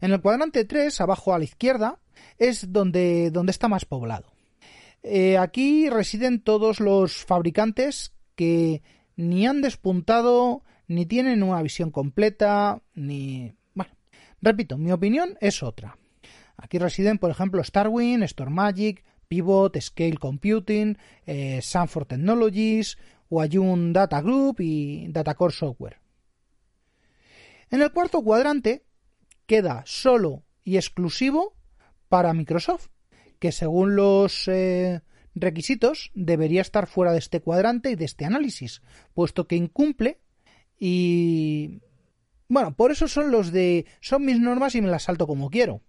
En 0.00 0.12
el 0.12 0.20
cuadrante 0.20 0.64
3, 0.64 1.00
abajo 1.00 1.34
a 1.34 1.38
la 1.38 1.44
izquierda, 1.44 1.98
es 2.38 2.72
donde, 2.72 3.30
donde 3.30 3.50
está 3.50 3.68
más 3.68 3.84
poblado. 3.84 4.32
Eh, 5.02 5.38
aquí 5.38 5.88
residen 5.88 6.40
todos 6.42 6.80
los 6.80 7.24
fabricantes 7.24 8.12
que 8.38 8.82
ni 9.16 9.48
han 9.48 9.62
despuntado, 9.62 10.62
ni 10.86 11.06
tienen 11.06 11.42
una 11.42 11.60
visión 11.60 11.90
completa, 11.90 12.80
ni... 12.94 13.52
Bueno, 13.74 13.92
repito, 14.40 14.78
mi 14.78 14.92
opinión 14.92 15.36
es 15.40 15.64
otra. 15.64 15.98
Aquí 16.56 16.78
residen, 16.78 17.18
por 17.18 17.32
ejemplo, 17.32 17.64
Starwin, 17.64 18.26
StormMagic, 18.26 19.04
Pivot, 19.26 19.76
Scale 19.80 20.18
Computing, 20.18 20.96
eh, 21.26 21.58
Sanford 21.60 22.06
Technologies, 22.06 22.96
Wayun 23.28 23.92
Data 23.92 24.20
Group 24.20 24.60
y 24.60 25.08
Datacore 25.08 25.52
Software. 25.52 25.98
En 27.70 27.82
el 27.82 27.90
cuarto 27.90 28.22
cuadrante 28.22 28.84
queda 29.46 29.82
solo 29.84 30.44
y 30.62 30.76
exclusivo 30.76 31.56
para 32.08 32.34
Microsoft, 32.34 32.86
que 33.40 33.50
según 33.50 33.96
los 33.96 34.46
eh, 34.46 35.00
requisitos 35.34 36.10
debería 36.14 36.60
estar 36.60 36.86
fuera 36.86 37.12
de 37.12 37.18
este 37.18 37.40
cuadrante 37.40 37.90
y 37.90 37.94
de 37.96 38.04
este 38.04 38.24
análisis, 38.24 38.82
puesto 39.14 39.46
que 39.46 39.56
incumple 39.56 40.18
y... 40.78 41.80
Bueno, 42.50 42.74
por 42.74 42.90
eso 42.90 43.08
son 43.08 43.30
los 43.30 43.52
de... 43.52 43.84
son 44.00 44.24
mis 44.24 44.40
normas 44.40 44.74
y 44.74 44.80
me 44.80 44.88
las 44.88 45.02
salto 45.02 45.26
como 45.26 45.50
quiero. 45.50 45.82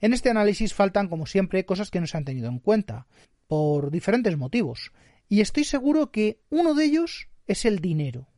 En 0.00 0.14
este 0.14 0.30
análisis 0.30 0.72
faltan, 0.72 1.08
como 1.08 1.26
siempre, 1.26 1.66
cosas 1.66 1.90
que 1.90 2.00
no 2.00 2.06
se 2.06 2.16
han 2.16 2.24
tenido 2.24 2.48
en 2.48 2.58
cuenta, 2.58 3.06
por 3.46 3.90
diferentes 3.90 4.36
motivos, 4.38 4.92
y 5.28 5.40
estoy 5.40 5.64
seguro 5.64 6.10
que 6.10 6.40
uno 6.50 6.74
de 6.74 6.84
ellos 6.84 7.28
es 7.46 7.64
el 7.64 7.80
dinero. 7.80 8.28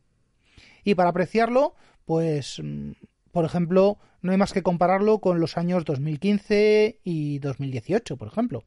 Y 0.83 0.95
para 0.95 1.09
apreciarlo, 1.09 1.75
pues, 2.05 2.59
mm, 2.61 2.91
por 3.31 3.45
ejemplo, 3.45 3.99
no 4.21 4.31
hay 4.31 4.37
más 4.37 4.53
que 4.53 4.63
compararlo 4.63 5.19
con 5.19 5.39
los 5.39 5.57
años 5.57 5.85
2015 5.85 6.99
y 7.03 7.39
2018, 7.39 8.17
por 8.17 8.27
ejemplo. 8.27 8.63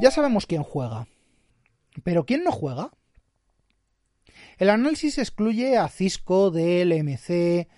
Ya 0.00 0.10
sabemos 0.10 0.46
quién 0.46 0.62
juega. 0.62 1.06
Pero 2.04 2.24
¿quién 2.24 2.44
no 2.44 2.52
juega? 2.52 2.90
El 4.58 4.70
análisis 4.70 5.18
excluye 5.18 5.76
a 5.76 5.88
Cisco, 5.88 6.50
Dell, 6.50 6.92
MC, 6.92 7.68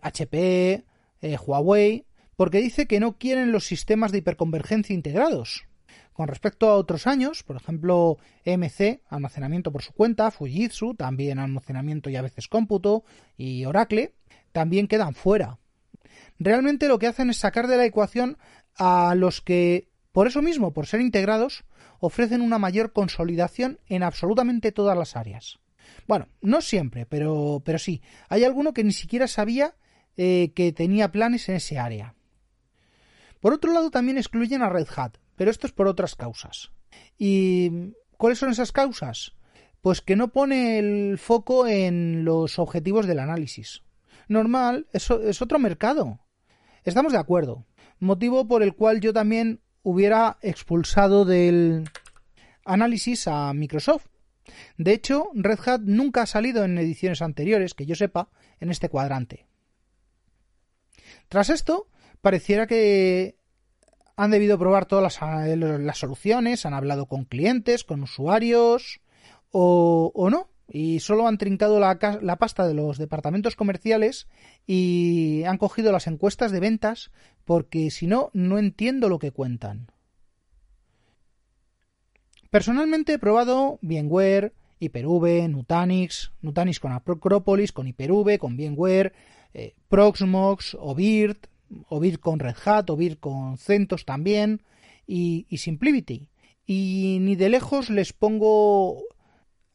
HP, 0.00 0.84
eh, 1.20 1.36
Huawei, 1.36 2.06
porque 2.36 2.58
dice 2.58 2.86
que 2.86 3.00
no 3.00 3.18
quieren 3.18 3.52
los 3.52 3.66
sistemas 3.66 4.12
de 4.12 4.18
hiperconvergencia 4.18 4.94
integrados. 4.94 5.64
Con 6.12 6.28
respecto 6.28 6.68
a 6.68 6.76
otros 6.76 7.06
años, 7.06 7.42
por 7.42 7.56
ejemplo, 7.56 8.18
MC, 8.44 9.02
almacenamiento 9.08 9.72
por 9.72 9.82
su 9.82 9.92
cuenta, 9.92 10.30
Fujitsu, 10.30 10.94
también 10.94 11.38
almacenamiento 11.38 12.08
y 12.08 12.16
a 12.16 12.22
veces 12.22 12.48
cómputo, 12.48 13.04
y 13.36 13.64
Oracle, 13.64 14.14
también 14.52 14.86
quedan 14.86 15.14
fuera. 15.14 15.58
Realmente 16.38 16.88
lo 16.88 16.98
que 16.98 17.08
hacen 17.08 17.30
es 17.30 17.38
sacar 17.38 17.66
de 17.66 17.76
la 17.76 17.84
ecuación 17.84 18.38
a 18.76 19.14
los 19.16 19.40
que 19.40 19.88
por 20.14 20.28
eso 20.28 20.42
mismo, 20.42 20.72
por 20.72 20.86
ser 20.86 21.00
integrados, 21.00 21.64
ofrecen 21.98 22.40
una 22.40 22.60
mayor 22.60 22.92
consolidación 22.92 23.80
en 23.88 24.04
absolutamente 24.04 24.70
todas 24.70 24.96
las 24.96 25.16
áreas. 25.16 25.58
Bueno, 26.06 26.28
no 26.40 26.60
siempre, 26.60 27.04
pero, 27.04 27.62
pero 27.64 27.80
sí. 27.80 28.00
Hay 28.28 28.44
alguno 28.44 28.72
que 28.72 28.84
ni 28.84 28.92
siquiera 28.92 29.26
sabía 29.26 29.74
eh, 30.16 30.52
que 30.54 30.72
tenía 30.72 31.10
planes 31.10 31.48
en 31.48 31.56
ese 31.56 31.80
área. 31.80 32.14
Por 33.40 33.54
otro 33.54 33.72
lado, 33.72 33.90
también 33.90 34.16
excluyen 34.16 34.62
a 34.62 34.68
Red 34.68 34.86
Hat, 34.94 35.16
pero 35.34 35.50
esto 35.50 35.66
es 35.66 35.72
por 35.72 35.88
otras 35.88 36.14
causas. 36.14 36.70
¿Y 37.18 37.92
cuáles 38.16 38.38
son 38.38 38.50
esas 38.50 38.70
causas? 38.70 39.34
Pues 39.80 40.00
que 40.00 40.14
no 40.14 40.28
pone 40.28 40.78
el 40.78 41.18
foco 41.18 41.66
en 41.66 42.24
los 42.24 42.60
objetivos 42.60 43.08
del 43.08 43.18
análisis. 43.18 43.82
Normal, 44.28 44.86
eso 44.92 45.20
es 45.22 45.42
otro 45.42 45.58
mercado. 45.58 46.20
Estamos 46.84 47.12
de 47.12 47.18
acuerdo. 47.18 47.66
Motivo 47.98 48.46
por 48.46 48.62
el 48.62 48.76
cual 48.76 49.00
yo 49.00 49.12
también 49.12 49.63
hubiera 49.84 50.38
expulsado 50.42 51.24
del 51.24 51.88
análisis 52.64 53.28
a 53.28 53.52
Microsoft. 53.52 54.06
De 54.76 54.92
hecho, 54.92 55.28
Red 55.34 55.60
Hat 55.64 55.82
nunca 55.82 56.22
ha 56.22 56.26
salido 56.26 56.64
en 56.64 56.76
ediciones 56.78 57.22
anteriores, 57.22 57.74
que 57.74 57.86
yo 57.86 57.94
sepa, 57.94 58.28
en 58.58 58.70
este 58.70 58.88
cuadrante. 58.88 59.46
Tras 61.28 61.50
esto, 61.50 61.88
pareciera 62.20 62.66
que 62.66 63.36
han 64.16 64.30
debido 64.30 64.58
probar 64.58 64.86
todas 64.86 65.18
las, 65.20 65.98
soluciones, 65.98 66.66
han 66.66 66.74
hablado 66.74 67.06
con 67.06 67.24
clientes, 67.24 67.84
con 67.84 68.02
usuarios, 68.02 69.00
o, 69.50 70.10
o 70.14 70.30
no, 70.30 70.48
y 70.68 71.00
solo 71.00 71.26
han 71.26 71.38
trincado 71.38 71.78
la, 71.78 71.98
la, 72.22 72.36
pasta 72.36 72.66
de 72.66 72.74
los 72.74 72.98
departamentos 72.98 73.56
comerciales 73.56 74.28
y 74.66 75.42
han 75.44 75.58
cogido 75.58 75.92
las 75.92 76.06
encuestas 76.06 76.52
de 76.52 76.60
ventas 76.60 77.10
porque 77.44 77.90
si 77.90 78.06
no, 78.06 78.30
no 78.32 78.58
entiendo 78.58 79.08
lo 79.08 79.18
que 79.18 79.30
cuentan. 79.30 79.88
Personalmente 82.50 83.14
he 83.14 83.18
probado 83.18 83.78
VMware, 83.82 84.52
Hyper-V, 84.78 85.48
Nutanix, 85.48 86.32
Nutanix 86.40 86.80
con 86.80 86.92
Acropolis, 86.92 87.72
con 87.72 87.86
Hyper-V, 87.86 88.38
con 88.38 88.56
VMware, 88.56 89.12
eh, 89.52 89.74
Proxmox, 89.88 90.76
Ovirt, 90.80 91.46
Ovirt 91.88 92.20
con 92.20 92.38
Red 92.38 92.56
Hat, 92.64 92.90
Ovirt 92.90 93.18
con 93.18 93.58
CentOS 93.58 94.04
también 94.04 94.62
y, 95.06 95.46
y 95.48 95.58
Simplicity. 95.58 96.28
Y 96.66 97.18
ni 97.20 97.36
de 97.36 97.50
lejos 97.50 97.90
les 97.90 98.12
pongo 98.12 99.02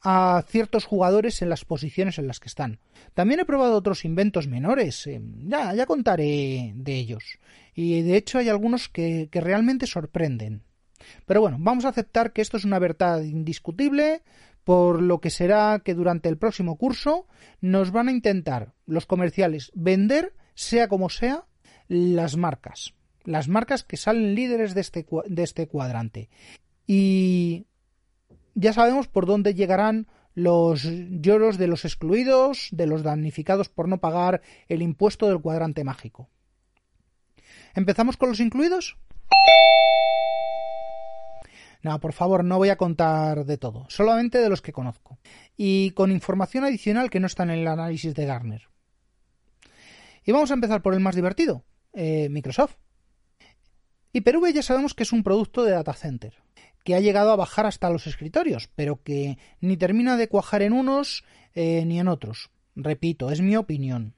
a 0.01 0.43
ciertos 0.47 0.85
jugadores 0.85 1.41
en 1.41 1.49
las 1.49 1.65
posiciones 1.65 2.17
en 2.17 2.27
las 2.27 2.39
que 2.39 2.47
están. 2.47 2.79
También 3.13 3.39
he 3.39 3.45
probado 3.45 3.75
otros 3.75 4.05
inventos 4.05 4.47
menores, 4.47 5.05
eh, 5.07 5.21
ya, 5.45 5.73
ya 5.73 5.85
contaré 5.85 6.71
de 6.75 6.95
ellos. 6.95 7.39
Y 7.73 8.01
de 8.01 8.15
hecho 8.15 8.39
hay 8.39 8.49
algunos 8.49 8.89
que, 8.89 9.29
que 9.31 9.41
realmente 9.41 9.87
sorprenden. 9.87 10.63
Pero 11.25 11.41
bueno, 11.41 11.57
vamos 11.59 11.85
a 11.85 11.89
aceptar 11.89 12.33
que 12.33 12.41
esto 12.41 12.57
es 12.57 12.65
una 12.65 12.79
verdad 12.79 13.21
indiscutible, 13.21 14.21
por 14.63 15.01
lo 15.01 15.19
que 15.19 15.29
será 15.29 15.81
que 15.83 15.95
durante 15.95 16.29
el 16.29 16.37
próximo 16.37 16.77
curso 16.77 17.27
nos 17.61 17.91
van 17.91 18.07
a 18.07 18.11
intentar 18.11 18.73
los 18.85 19.05
comerciales 19.05 19.71
vender, 19.73 20.33
sea 20.53 20.87
como 20.87 21.09
sea, 21.09 21.45
las 21.87 22.37
marcas. 22.37 22.93
Las 23.23 23.47
marcas 23.47 23.83
que 23.83 23.97
salen 23.97 24.35
líderes 24.35 24.73
de 24.73 24.81
este, 24.81 25.05
de 25.27 25.43
este 25.43 25.67
cuadrante. 25.67 26.29
Y 26.85 27.65
ya 28.59 28.73
sabemos 28.73 29.07
por 29.07 29.25
dónde 29.25 29.53
llegarán 29.53 30.07
los 30.35 30.83
lloros 30.83 31.57
de 31.57 31.67
los 31.67 31.85
excluidos, 31.85 32.67
de 32.71 32.87
los 32.87 33.03
damnificados 33.03 33.69
por 33.69 33.87
no 33.87 33.99
pagar 33.99 34.41
el 34.67 34.81
impuesto 34.81 35.27
del 35.27 35.39
cuadrante 35.39 35.83
mágico. 35.85 36.29
¿Empezamos 37.73 38.17
con 38.17 38.29
los 38.29 38.41
incluidos? 38.41 38.97
No, 41.81 41.97
por 42.01 42.11
favor, 42.11 42.43
no 42.43 42.57
voy 42.57 42.69
a 42.69 42.75
contar 42.75 43.45
de 43.45 43.57
todo, 43.57 43.85
solamente 43.87 44.39
de 44.39 44.49
los 44.49 44.61
que 44.61 44.73
conozco. 44.73 45.17
Y 45.55 45.91
con 45.91 46.11
información 46.11 46.65
adicional 46.65 47.09
que 47.09 47.21
no 47.21 47.27
está 47.27 47.43
en 47.43 47.51
el 47.51 47.67
análisis 47.67 48.13
de 48.13 48.25
Garner. 48.25 48.67
Y 50.25 50.33
vamos 50.33 50.51
a 50.51 50.55
empezar 50.55 50.81
por 50.81 50.93
el 50.93 50.99
más 50.99 51.15
divertido, 51.15 51.63
eh, 51.93 52.27
Microsoft. 52.29 52.75
Hyper-V 54.11 54.51
ya 54.51 54.63
sabemos 54.63 54.93
que 54.93 55.03
es 55.03 55.13
un 55.13 55.23
producto 55.23 55.63
de 55.63 55.71
data 55.71 55.93
center, 55.93 56.33
que 56.89 56.95
ha 56.95 56.99
llegado 57.01 57.29
a 57.31 57.35
bajar 57.35 57.67
hasta 57.67 57.91
los 57.91 58.07
escritorios, 58.07 58.67
pero 58.75 59.03
que 59.03 59.37
ni 59.61 59.77
termina 59.77 60.17
de 60.17 60.27
cuajar 60.27 60.63
en 60.63 60.73
unos 60.73 61.23
eh, 61.53 61.85
ni 61.85 61.99
en 61.99 62.07
otros. 62.07 62.49
Repito, 62.75 63.29
es 63.29 63.41
mi 63.41 63.55
opinión. 63.55 64.15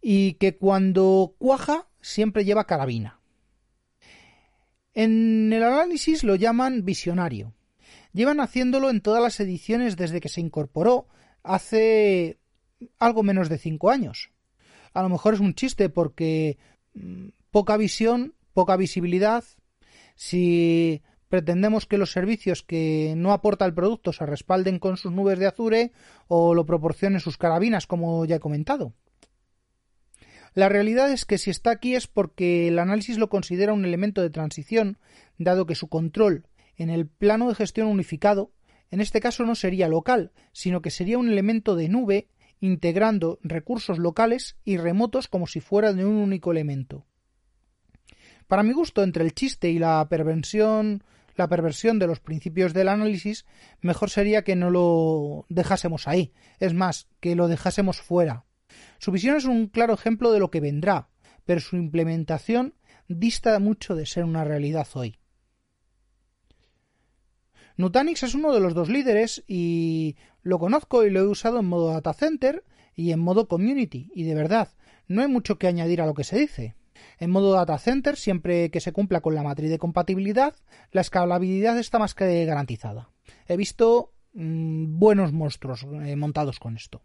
Y 0.00 0.34
que 0.34 0.56
cuando 0.56 1.34
cuaja 1.38 1.88
siempre 2.00 2.44
lleva 2.44 2.68
carabina. 2.68 3.18
En 4.94 5.52
el 5.52 5.64
análisis 5.64 6.22
lo 6.22 6.36
llaman 6.36 6.84
visionario. 6.84 7.52
Llevan 8.12 8.38
haciéndolo 8.38 8.88
en 8.88 9.00
todas 9.00 9.20
las 9.20 9.40
ediciones 9.40 9.96
desde 9.96 10.20
que 10.20 10.28
se 10.28 10.40
incorporó 10.40 11.08
hace 11.42 12.38
algo 13.00 13.24
menos 13.24 13.48
de 13.48 13.58
cinco 13.58 13.90
años. 13.90 14.30
A 14.94 15.02
lo 15.02 15.08
mejor 15.08 15.34
es 15.34 15.40
un 15.40 15.54
chiste 15.54 15.88
porque 15.88 16.58
mm, 16.94 17.30
poca 17.50 17.76
visión, 17.76 18.36
poca 18.54 18.76
visibilidad. 18.76 19.42
Si 20.14 21.02
pretendemos 21.32 21.86
que 21.86 21.96
los 21.96 22.12
servicios 22.12 22.62
que 22.62 23.14
no 23.16 23.32
aporta 23.32 23.64
el 23.64 23.72
producto 23.72 24.12
se 24.12 24.26
respalden 24.26 24.78
con 24.78 24.98
sus 24.98 25.12
nubes 25.12 25.38
de 25.38 25.46
azure 25.46 25.92
o 26.28 26.52
lo 26.52 26.66
proporcionen 26.66 27.20
sus 27.20 27.38
carabinas, 27.38 27.86
como 27.86 28.26
ya 28.26 28.36
he 28.36 28.38
comentado. 28.38 28.92
La 30.52 30.68
realidad 30.68 31.10
es 31.10 31.24
que 31.24 31.38
si 31.38 31.48
está 31.48 31.70
aquí 31.70 31.94
es 31.94 32.06
porque 32.06 32.68
el 32.68 32.78
análisis 32.78 33.16
lo 33.16 33.30
considera 33.30 33.72
un 33.72 33.86
elemento 33.86 34.20
de 34.20 34.28
transición, 34.28 34.98
dado 35.38 35.64
que 35.64 35.74
su 35.74 35.88
control 35.88 36.44
en 36.76 36.90
el 36.90 37.06
plano 37.06 37.48
de 37.48 37.54
gestión 37.54 37.86
unificado, 37.86 38.52
en 38.90 39.00
este 39.00 39.20
caso 39.20 39.46
no 39.46 39.54
sería 39.54 39.88
local, 39.88 40.32
sino 40.52 40.82
que 40.82 40.90
sería 40.90 41.16
un 41.16 41.30
elemento 41.30 41.76
de 41.76 41.88
nube 41.88 42.28
integrando 42.60 43.38
recursos 43.42 43.98
locales 43.98 44.58
y 44.66 44.76
remotos 44.76 45.28
como 45.28 45.46
si 45.46 45.60
fuera 45.60 45.94
de 45.94 46.04
un 46.04 46.16
único 46.16 46.52
elemento. 46.52 47.06
Para 48.48 48.62
mi 48.62 48.74
gusto, 48.74 49.02
entre 49.02 49.24
el 49.24 49.32
chiste 49.32 49.70
y 49.70 49.78
la 49.78 50.06
perversión, 50.10 51.02
la 51.36 51.48
perversión 51.48 51.98
de 51.98 52.06
los 52.06 52.20
principios 52.20 52.72
del 52.72 52.88
análisis, 52.88 53.46
mejor 53.80 54.10
sería 54.10 54.42
que 54.42 54.56
no 54.56 54.70
lo 54.70 55.46
dejásemos 55.48 56.08
ahí, 56.08 56.32
es 56.60 56.74
más, 56.74 57.08
que 57.20 57.34
lo 57.34 57.48
dejásemos 57.48 58.00
fuera. 58.00 58.44
Su 58.98 59.12
visión 59.12 59.36
es 59.36 59.44
un 59.44 59.66
claro 59.68 59.94
ejemplo 59.94 60.32
de 60.32 60.40
lo 60.40 60.50
que 60.50 60.60
vendrá, 60.60 61.08
pero 61.44 61.60
su 61.60 61.76
implementación 61.76 62.74
dista 63.08 63.58
mucho 63.58 63.94
de 63.94 64.06
ser 64.06 64.24
una 64.24 64.44
realidad 64.44 64.86
hoy. 64.94 65.18
Nutanix 67.76 68.22
es 68.22 68.34
uno 68.34 68.52
de 68.52 68.60
los 68.60 68.74
dos 68.74 68.88
líderes 68.88 69.42
y 69.46 70.16
lo 70.42 70.58
conozco 70.58 71.04
y 71.04 71.10
lo 71.10 71.20
he 71.20 71.26
usado 71.26 71.60
en 71.60 71.66
modo 71.66 71.92
data 71.92 72.12
center 72.12 72.64
y 72.94 73.12
en 73.12 73.20
modo 73.20 73.48
community 73.48 74.10
y 74.14 74.24
de 74.24 74.34
verdad 74.34 74.68
no 75.08 75.22
hay 75.22 75.28
mucho 75.28 75.58
que 75.58 75.66
añadir 75.66 76.00
a 76.00 76.06
lo 76.06 76.14
que 76.14 76.24
se 76.24 76.38
dice. 76.38 76.74
En 77.22 77.30
modo 77.30 77.52
data 77.52 77.78
center, 77.78 78.16
siempre 78.16 78.68
que 78.72 78.80
se 78.80 78.92
cumpla 78.92 79.20
con 79.20 79.36
la 79.36 79.44
matriz 79.44 79.70
de 79.70 79.78
compatibilidad, 79.78 80.56
la 80.90 81.02
escalabilidad 81.02 81.78
está 81.78 82.00
más 82.00 82.14
que 82.14 82.44
garantizada. 82.44 83.10
He 83.46 83.56
visto 83.56 84.12
mm, 84.32 84.98
buenos 84.98 85.32
monstruos 85.32 85.84
eh, 85.84 86.16
montados 86.16 86.58
con 86.58 86.74
esto. 86.74 87.00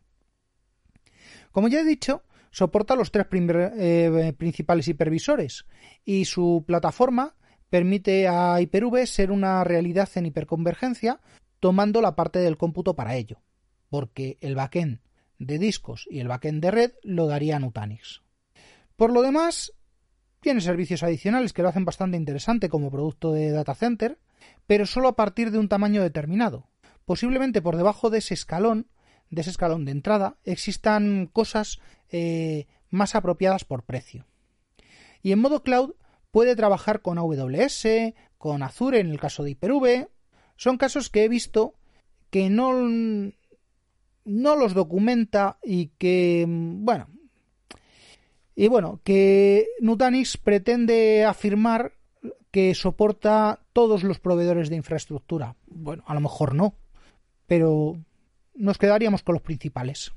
Como 1.52 1.68
ya 1.68 1.82
he 1.82 1.84
dicho, 1.84 2.24
soporta 2.50 2.96
los 2.96 3.12
tres 3.12 3.28
eh, 3.32 4.34
principales 4.36 4.88
hipervisores 4.88 5.68
y 6.04 6.26
su 6.26 6.64
plataforma 6.66 7.36
permite 7.70 8.28
a 8.28 8.60
Hyper-V 8.60 9.06
ser 9.06 9.30
una 9.30 9.64
realidad 9.64 10.10
en 10.16 10.26
hiperconvergencia 10.26 11.22
tomando 11.60 12.02
la 12.02 12.16
parte 12.16 12.40
del 12.40 12.58
cómputo 12.58 12.96
para 12.96 13.18
ello, 13.18 13.44
porque 13.92 14.40
el 14.42 14.56
backend 14.56 15.00
de 15.38 15.60
discos 15.60 16.08
y 16.10 16.22
el 16.22 16.28
backend 16.28 16.60
de 16.60 16.72
red 16.72 16.92
lo 17.04 17.28
daría 17.28 17.60
Nutanix. 17.60 18.24
Por 18.96 19.14
lo 19.14 19.22
demás, 19.22 19.74
tiene 20.40 20.62
servicios 20.62 21.04
adicionales 21.04 21.54
que 21.54 21.62
lo 21.62 21.70
hacen 21.70 21.86
bastante 21.86 22.18
interesante 22.18 22.70
como 22.70 22.92
producto 22.92 23.32
de 23.32 23.52
data 23.52 23.76
center, 23.76 24.20
pero 24.66 24.86
solo 24.86 25.10
a 25.10 25.16
partir 25.16 25.52
de 25.52 25.60
un 25.60 25.70
tamaño 25.70 26.02
determinado. 26.04 26.68
Posiblemente 27.06 27.62
por 27.62 27.78
debajo 27.78 28.10
de 28.10 28.20
ese 28.20 28.34
escalón 28.34 28.88
de 29.30 29.42
ese 29.42 29.50
escalón 29.50 29.86
de 29.86 29.92
entrada 29.92 30.38
existan 30.46 31.30
cosas 31.32 31.80
eh, 32.10 32.68
más 32.90 33.16
apropiadas 33.16 33.66
por 33.66 33.84
precio. 33.84 34.26
Y 35.22 35.32
en 35.32 35.40
modo 35.40 35.64
cloud 35.64 35.96
puede 36.32 36.56
trabajar 36.56 37.02
con 37.02 37.18
AWS, 37.18 37.88
con 38.38 38.64
Azure 38.64 39.00
en 39.00 39.10
el 39.10 39.20
caso 39.20 39.44
de 39.44 39.52
Hyper-V. 39.52 40.08
Son 40.56 40.78
casos 40.78 41.10
que 41.10 41.24
he 41.24 41.30
visto 41.30 41.76
que 42.30 42.50
no, 42.50 42.74
no 44.26 44.56
los 44.56 44.74
documenta 44.74 45.58
y 45.64 45.88
que, 45.98 46.46
bueno, 46.48 47.08
y 48.60 48.70
bueno, 48.70 49.02
que 49.04 49.68
Nutanix 49.82 50.36
pretende 50.36 51.24
afirmar 51.24 51.94
que 52.50 52.74
soporta 52.74 53.60
todos 53.72 54.02
los 54.02 54.20
proveedores 54.20 54.70
de 54.70 54.76
infraestructura. 54.76 55.56
Bueno, 55.68 56.04
a 56.08 56.16
lo 56.16 56.22
mejor 56.22 56.56
no, 56.56 56.74
pero 57.46 58.00
nos 58.56 58.80
quedaríamos 58.80 59.22
con 59.22 59.34
los 59.34 59.44
principales. 59.44 60.12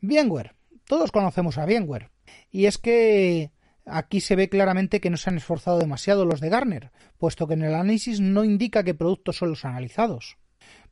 VMware. 0.00 0.56
Todos 0.86 1.12
conocemos 1.12 1.56
a 1.56 1.66
VMware. 1.66 2.10
Y 2.50 2.66
es 2.66 2.78
que 2.78 3.52
aquí 3.84 4.20
se 4.20 4.34
ve 4.34 4.48
claramente 4.48 5.00
que 5.00 5.10
no 5.10 5.16
se 5.16 5.30
han 5.30 5.36
esforzado 5.36 5.78
demasiado 5.78 6.24
los 6.24 6.40
de 6.40 6.48
Garner, 6.48 6.90
puesto 7.16 7.46
que 7.46 7.54
en 7.54 7.62
el 7.62 7.74
análisis 7.74 8.18
no 8.18 8.42
indica 8.42 8.82
qué 8.82 8.94
productos 8.94 9.36
son 9.36 9.50
los 9.50 9.64
analizados. 9.64 10.36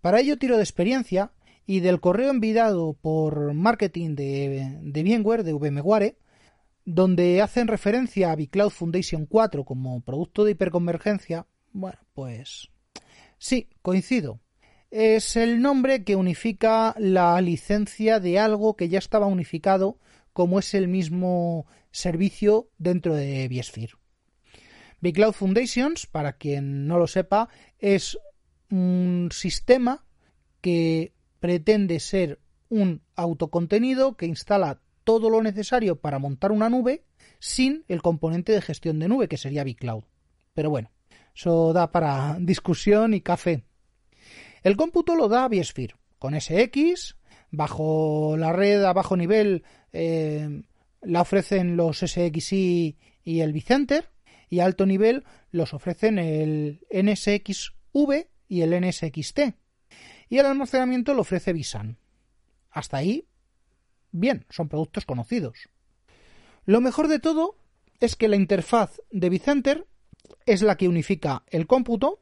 Para 0.01 0.21
ello 0.21 0.39
tiro 0.39 0.57
de 0.57 0.63
experiencia 0.63 1.33
y 1.67 1.81
del 1.81 2.01
correo 2.01 2.31
enviado 2.31 2.95
por 2.95 3.55
marketing 3.55 4.15
de, 4.15 4.79
de 4.83 5.03
VMware, 5.03 5.45
de 5.45 5.53
VMware, 5.53 6.19
donde 6.85 7.41
hacen 7.41 7.69
referencia 7.69 8.31
a 8.31 8.37
vCloud 8.37 8.71
Foundation 8.71 9.27
4 9.27 9.65
como 9.65 10.01
producto 10.03 10.45
de 10.45 10.53
hiperconvergencia, 10.53 11.47
bueno, 11.73 11.99
pues 12.15 12.69
sí, 13.39 13.69
coincido 13.83 14.41
es 14.95 15.35
el 15.35 15.61
nombre 15.61 16.05
que 16.05 16.15
unifica 16.15 16.95
la 16.99 17.41
licencia 17.41 18.21
de 18.21 18.39
algo 18.39 18.77
que 18.77 18.89
ya 18.89 19.01
estaba 19.01 19.27
unificado 19.27 19.99
como 20.33 20.61
es 20.61 20.73
el 20.73 20.87
mismo 20.87 21.67
servicio 21.91 22.69
dentro 22.79 23.17
de 23.17 23.49
vSphere. 23.49 23.95
BigCloud 25.01 25.33
Foundations, 25.33 26.07
para 26.07 26.35
quien 26.35 26.87
no 26.87 26.97
lo 26.97 27.09
sepa, 27.09 27.49
es 27.81 28.17
un 28.71 29.31
sistema 29.33 30.07
que 30.61 31.13
pretende 31.45 32.01
ser 32.01 32.41
un 32.71 33.03
autocontenido 33.17 34.17
que 34.17 34.25
instala 34.25 34.81
todo 35.05 35.29
lo 35.29 35.43
necesario 35.43 36.01
para 36.01 36.19
montar 36.19 36.53
una 36.53 36.71
nube 36.71 37.05
sin 37.39 37.85
el 37.87 38.01
componente 38.01 38.53
de 38.53 38.63
gestión 38.63 38.99
de 38.99 39.09
nube, 39.09 39.29
que 39.29 39.37
sería 39.37 39.63
BigCloud. 39.63 40.05
Pero 40.55 40.71
bueno, 40.71 40.91
eso 41.37 41.75
da 41.75 41.93
para 41.93 42.39
discusión 42.41 43.13
y 43.13 43.21
café. 43.21 43.63
El 44.63 44.79
cómputo 44.79 45.17
lo 45.17 45.29
da 45.29 45.47
Biosphere, 45.49 45.97
con 46.19 46.33
SX, 46.41 47.17
bajo 47.51 48.37
la 48.39 48.55
red 48.55 48.83
a 48.83 48.95
bajo 48.95 49.15
nivel 49.15 49.65
eh, 49.93 50.63
la 51.03 51.21
ofrecen 51.21 51.77
los 51.77 51.99
SXI 51.99 52.97
y 53.23 53.41
el 53.41 53.53
Vicenter, 53.53 54.09
y 54.49 54.61
a 54.61 54.65
alto 54.65 54.87
nivel 54.87 55.25
los 55.51 55.75
ofrecen 55.75 56.19
el 56.19 56.81
NSXV 56.91 58.29
y 58.49 58.63
el 58.63 58.81
NSXT. 58.81 59.41
Y 60.29 60.39
el 60.39 60.47
almacenamiento 60.47 61.15
lo 61.15 61.23
ofrece 61.23 61.53
Visan. 61.53 61.99
Hasta 62.71 62.97
ahí, 62.97 63.29
bien, 64.11 64.47
son 64.51 64.69
productos 64.69 65.05
conocidos. 65.05 65.69
Lo 66.65 66.81
mejor 66.81 67.09
de 67.09 67.19
todo 67.19 67.57
es 68.01 68.17
que 68.17 68.29
la 68.29 68.37
interfaz 68.37 69.01
de 69.11 69.29
Vicenter 69.29 69.87
es 70.47 70.63
la 70.63 70.77
que 70.77 70.89
unifica 70.89 71.45
el 71.49 71.67
cómputo, 71.67 72.21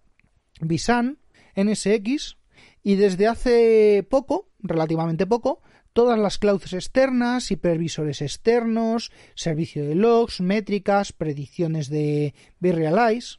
Visan, 0.61 1.19
NSX 1.57 2.37
y 2.83 2.97
desde 2.97 3.27
hace 3.27 4.07
poco, 4.09 4.49
relativamente 4.61 5.27
poco, 5.27 5.61
todas 5.93 6.19
las 6.19 6.39
clouds 6.39 6.73
externas, 6.73 7.51
hipervisores 7.51 8.23
externos, 8.23 9.13
servicio 9.35 9.85
de 9.85 9.95
logs, 9.95 10.41
métricas, 10.41 11.13
predicciones 11.13 11.89
de 11.89 12.35
Visualize. 12.61 13.37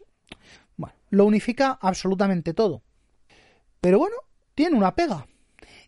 Bueno, 0.77 0.95
lo 1.09 1.25
unifica 1.25 1.77
absolutamente 1.81 2.53
todo. 2.53 2.83
Pero 3.81 3.99
bueno, 3.99 4.15
tiene 4.55 4.77
una 4.77 4.95
pega. 4.95 5.27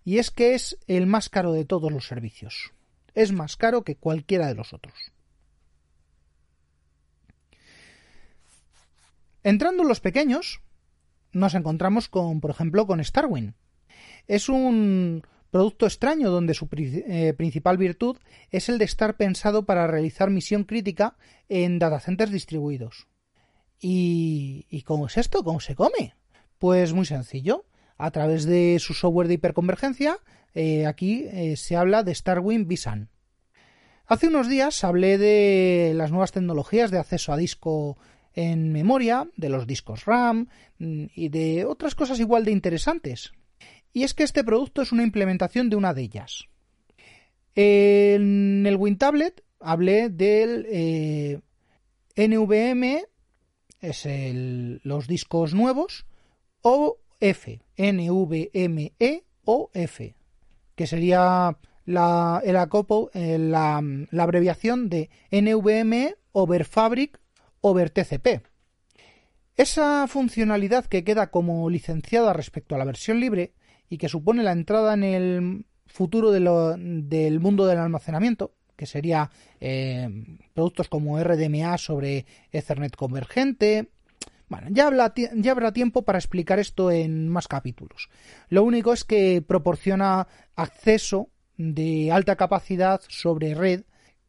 Y 0.04 0.20
es 0.20 0.32
que 0.32 0.54
es 0.54 0.78
el 0.88 1.08
más 1.08 1.30
caro 1.30 1.52
de 1.54 1.66
todos 1.66 1.92
los 1.92 2.08
servicios. 2.08 2.72
Es 3.14 3.32
más 3.32 3.58
caro 3.58 3.84
que 3.84 3.96
cualquiera 3.96 4.48
de 4.48 4.56
los 4.56 4.74
otros. 4.74 4.94
Entrando 9.44 9.84
en 9.84 9.90
los 9.90 10.00
pequeños, 10.00 10.62
nos 11.32 11.54
encontramos 11.54 12.10
con, 12.10 12.42
por 12.42 12.52
ejemplo, 12.52 12.88
con 12.88 13.04
Starwin. 13.04 13.56
Es 14.28 14.50
un 14.50 15.24
producto 15.52 15.86
extraño 15.86 16.32
donde 16.32 16.54
su 16.54 16.68
eh, 16.72 17.34
principal 17.38 17.78
virtud 17.78 18.18
es 18.52 18.70
el 18.70 18.78
de 18.78 18.86
estar 18.86 19.18
pensado 19.18 19.66
para 19.66 19.88
realizar 19.88 20.30
misión 20.30 20.64
crítica 20.64 21.16
en 21.48 21.80
datacenters 21.80 22.32
distribuidos. 22.32 23.08
¿Y, 23.80 24.66
¿Y 24.70 24.82
cómo 24.82 25.08
es 25.08 25.18
esto? 25.18 25.44
¿Cómo 25.44 25.60
se 25.60 25.76
come? 25.76 26.16
Pues 26.58 26.94
muy 26.94 27.06
sencillo. 27.06 27.66
A 27.98 28.12
través 28.12 28.46
de 28.46 28.78
su 28.80 28.94
software 28.94 29.28
de 29.28 29.36
hiperconvergencia, 29.36 30.20
eh, 30.54 30.86
aquí 30.86 31.26
eh, 31.32 31.56
se 31.56 31.76
habla 31.76 32.04
de 32.04 32.14
Starwin 32.14 32.68
vSAN. 32.68 33.10
Hace 34.06 34.28
unos 34.28 34.48
días 34.48 34.84
hablé 34.84 35.18
de 35.18 35.94
las 35.96 36.12
nuevas 36.12 36.32
tecnologías 36.32 36.92
de 36.92 37.00
acceso 37.00 37.34
a 37.34 37.38
disco 37.38 37.98
en 38.34 38.72
memoria, 38.72 39.30
de 39.38 39.50
los 39.50 39.66
discos 39.66 40.06
RAM 40.06 40.50
mm, 40.78 41.06
y 41.16 41.30
de 41.30 41.66
otras 41.66 41.96
cosas 41.96 42.20
igual 42.20 42.46
de 42.46 42.52
interesantes. 42.52 43.34
Y 43.94 44.04
es 44.04 44.14
que 44.14 44.24
este 44.24 44.44
producto 44.44 44.82
es 44.82 44.92
una 44.92 45.04
implementación 45.04 45.70
de 45.70 45.78
una 45.78 45.94
de 45.94 46.02
ellas. 46.02 46.46
En 47.56 48.66
el 48.68 48.76
WinTablet 48.76 49.44
hablé 49.60 50.10
del 50.10 50.68
eh, 50.70 51.40
NVMe, 52.18 53.06
es 53.80 54.08
los 54.84 55.08
discos 55.08 55.54
nuevos, 55.54 56.06
o 56.62 57.00
F, 57.26 57.60
NVMe 57.78 59.24
o 59.46 59.72
F, 59.74 60.16
que 60.76 60.86
sería 60.86 61.58
la, 61.86 62.40
el 62.46 62.56
acopo, 62.56 63.10
eh, 63.16 63.40
la, 63.40 63.82
la 64.12 64.24
abreviación 64.24 64.90
de 64.90 65.10
NVMe 65.32 66.16
over 66.34 66.66
Fabric 66.66 67.20
over 67.62 67.90
TCP. 67.90 68.44
Esa 69.58 70.06
funcionalidad 70.08 70.86
que 70.86 71.04
queda 71.04 71.32
como 71.32 71.68
licenciada 71.70 72.32
respecto 72.32 72.76
a 72.76 72.78
la 72.78 72.86
versión 72.86 73.20
libre 73.20 73.54
y 73.90 73.98
que 73.98 74.10
supone 74.10 74.44
la 74.44 74.52
entrada 74.52 74.94
en 74.94 75.04
el 75.04 75.66
futuro 75.88 76.32
del 76.32 77.40
mundo 77.40 77.66
del 77.66 77.80
almacenamiento, 77.80 78.54
que 78.76 78.86
sería 78.86 79.32
eh, 79.60 80.10
productos 80.54 80.90
como 80.90 81.18
RDMA 81.24 81.78
sobre 81.80 82.28
Ethernet 82.52 82.96
convergente. 82.96 83.90
Ya 84.70 84.88
habrá 84.88 85.72
tiempo 85.74 86.04
para 86.04 86.18
explicar 86.18 86.60
esto 86.60 86.92
en 86.92 87.30
más 87.30 87.48
capítulos. 87.48 88.10
Lo 88.50 88.64
único 88.64 88.94
es 88.94 89.04
que 89.04 89.42
proporciona 89.42 90.28
acceso 90.56 91.30
de 91.58 92.12
alta 92.12 92.36
capacidad 92.36 93.02
sobre 93.08 93.56
red 93.56 93.84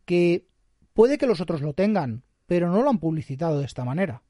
que 0.04 0.46
puede 0.92 1.18
que 1.18 1.26
los 1.26 1.40
otros 1.40 1.60
lo 1.60 1.74
tengan, 1.74 2.24
pero 2.46 2.70
no 2.70 2.82
lo 2.82 2.90
han 2.90 2.98
publicitado 2.98 3.58
de 3.58 3.66
esta 3.66 3.84
manera. 3.84 4.22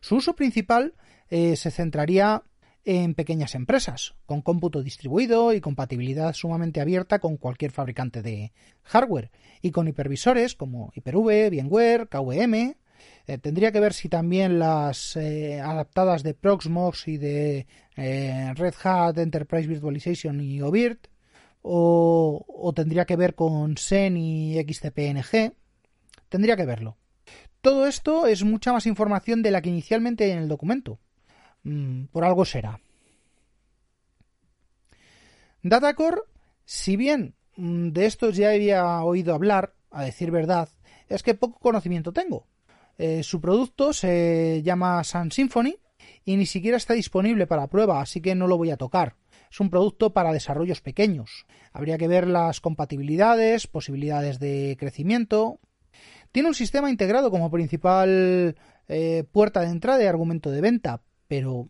Su 0.00 0.16
uso 0.16 0.34
principal 0.34 0.94
eh, 1.28 1.56
se 1.56 1.70
centraría 1.70 2.42
en 2.84 3.14
pequeñas 3.14 3.54
empresas, 3.54 4.14
con 4.24 4.40
cómputo 4.40 4.82
distribuido 4.82 5.52
y 5.52 5.60
compatibilidad 5.60 6.32
sumamente 6.32 6.80
abierta 6.80 7.18
con 7.18 7.36
cualquier 7.36 7.70
fabricante 7.70 8.22
de 8.22 8.52
hardware, 8.82 9.30
y 9.60 9.72
con 9.72 9.88
hipervisores 9.88 10.54
como 10.54 10.90
Hyper-V, 10.94 11.50
VMware, 11.50 12.08
KVM. 12.08 12.76
Eh, 13.26 13.38
tendría 13.38 13.72
que 13.72 13.80
ver 13.80 13.92
si 13.92 14.08
también 14.08 14.58
las 14.58 15.16
eh, 15.16 15.60
adaptadas 15.60 16.22
de 16.22 16.34
Proxmox 16.34 17.08
y 17.08 17.18
de 17.18 17.66
Red 17.96 18.74
Hat 18.82 19.18
Enterprise 19.18 19.66
Virtualization 19.66 20.40
y 20.40 20.60
OVIRT, 20.60 21.08
o, 21.62 22.44
o 22.46 22.72
tendría 22.72 23.04
que 23.04 23.16
ver 23.16 23.34
con 23.34 23.76
SEN 23.76 24.16
y 24.16 24.54
XCPNG. 24.62 25.52
Tendría 26.28 26.56
que 26.56 26.66
verlo. 26.66 26.96
Todo 27.60 27.86
esto 27.86 28.26
es 28.26 28.44
mucha 28.44 28.72
más 28.72 28.86
información 28.86 29.42
de 29.42 29.50
la 29.50 29.60
que 29.60 29.68
inicialmente 29.68 30.24
hay 30.24 30.30
en 30.30 30.38
el 30.38 30.48
documento. 30.48 30.98
Mm, 31.64 32.04
por 32.04 32.24
algo 32.24 32.44
será. 32.44 32.80
Datacore, 35.62 36.22
si 36.64 36.96
bien 36.96 37.34
mm, 37.56 37.88
de 37.88 38.06
estos 38.06 38.36
ya 38.36 38.50
había 38.50 39.02
oído 39.02 39.34
hablar, 39.34 39.74
a 39.90 40.04
decir 40.04 40.30
verdad, 40.30 40.68
es 41.08 41.22
que 41.22 41.34
poco 41.34 41.58
conocimiento 41.58 42.12
tengo. 42.12 42.46
Eh, 42.98 43.22
su 43.22 43.40
producto 43.40 43.92
se 43.92 44.60
llama 44.62 45.02
Sun 45.04 45.30
Symphony 45.30 45.76
y 46.24 46.36
ni 46.36 46.46
siquiera 46.46 46.76
está 46.76 46.94
disponible 46.94 47.46
para 47.46 47.68
prueba, 47.68 48.00
así 48.00 48.20
que 48.20 48.34
no 48.34 48.46
lo 48.46 48.58
voy 48.58 48.70
a 48.70 48.76
tocar. 48.76 49.16
Es 49.50 49.60
un 49.60 49.70
producto 49.70 50.12
para 50.12 50.32
desarrollos 50.32 50.80
pequeños. 50.80 51.46
Habría 51.72 51.96
que 51.96 52.08
ver 52.08 52.26
las 52.26 52.60
compatibilidades, 52.60 53.66
posibilidades 53.66 54.38
de 54.40 54.76
crecimiento, 54.78 55.60
tiene 56.32 56.48
un 56.48 56.54
sistema 56.54 56.90
integrado 56.90 57.30
como 57.30 57.50
principal 57.50 58.56
eh, 58.88 59.24
puerta 59.32 59.60
de 59.60 59.68
entrada 59.68 60.02
y 60.02 60.06
argumento 60.06 60.50
de 60.50 60.60
venta, 60.60 61.02
pero 61.26 61.68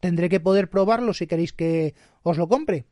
tendré 0.00 0.28
que 0.28 0.40
poder 0.40 0.70
probarlo 0.70 1.14
si 1.14 1.26
queréis 1.26 1.52
que 1.52 1.94
os 2.22 2.38
lo 2.38 2.48
compre. 2.48 2.86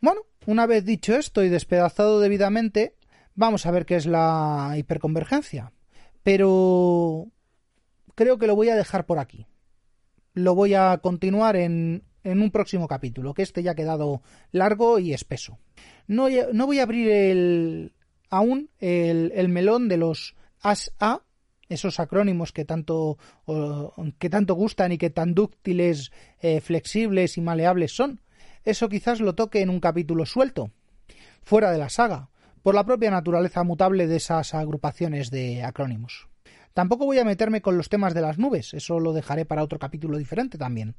Bueno, 0.00 0.22
una 0.48 0.64
vez 0.64 0.82
dicho 0.86 1.14
esto 1.14 1.44
y 1.44 1.50
despedazado 1.50 2.20
debidamente, 2.20 2.94
vamos 3.34 3.66
a 3.66 3.70
ver 3.70 3.84
qué 3.84 3.96
es 3.96 4.06
la 4.06 4.76
hiperconvergencia. 4.78 5.72
Pero 6.22 7.26
creo 8.14 8.38
que 8.38 8.46
lo 8.46 8.56
voy 8.56 8.70
a 8.70 8.74
dejar 8.74 9.04
por 9.04 9.18
aquí. 9.18 9.46
Lo 10.32 10.54
voy 10.54 10.72
a 10.72 10.96
continuar 11.02 11.56
en, 11.56 12.02
en 12.24 12.40
un 12.40 12.50
próximo 12.50 12.88
capítulo, 12.88 13.34
que 13.34 13.42
este 13.42 13.62
ya 13.62 13.72
ha 13.72 13.74
quedado 13.74 14.22
largo 14.50 14.98
y 14.98 15.12
espeso. 15.12 15.58
No, 16.06 16.28
voy 16.66 16.78
a 16.78 16.82
abrir 16.82 17.10
el, 17.10 17.92
aún 18.30 18.70
el, 18.78 19.48
melón 19.50 19.88
de 19.88 19.98
los 19.98 20.34
ASA, 20.62 21.24
esos 21.68 22.00
acrónimos 22.00 22.52
que 22.52 22.64
tanto, 22.64 23.18
que 24.18 24.30
tanto 24.30 24.54
gustan 24.54 24.92
y 24.92 24.98
que 24.98 25.10
tan 25.10 25.34
dúctiles, 25.34 26.10
eh, 26.40 26.62
flexibles 26.62 27.36
y 27.36 27.42
maleables 27.42 27.94
son. 27.94 28.22
Eso 28.68 28.90
quizás 28.90 29.20
lo 29.20 29.34
toque 29.34 29.62
en 29.62 29.70
un 29.70 29.80
capítulo 29.80 30.26
suelto, 30.26 30.72
fuera 31.42 31.72
de 31.72 31.78
la 31.78 31.88
saga, 31.88 32.28
por 32.60 32.74
la 32.74 32.84
propia 32.84 33.10
naturaleza 33.10 33.64
mutable 33.64 34.06
de 34.06 34.16
esas 34.16 34.52
agrupaciones 34.52 35.30
de 35.30 35.62
acrónimos. 35.62 36.28
Tampoco 36.74 37.06
voy 37.06 37.18
a 37.18 37.24
meterme 37.24 37.62
con 37.62 37.78
los 37.78 37.88
temas 37.88 38.12
de 38.12 38.20
las 38.20 38.36
nubes, 38.36 38.74
eso 38.74 39.00
lo 39.00 39.14
dejaré 39.14 39.46
para 39.46 39.62
otro 39.62 39.78
capítulo 39.78 40.18
diferente 40.18 40.58
también. 40.58 40.96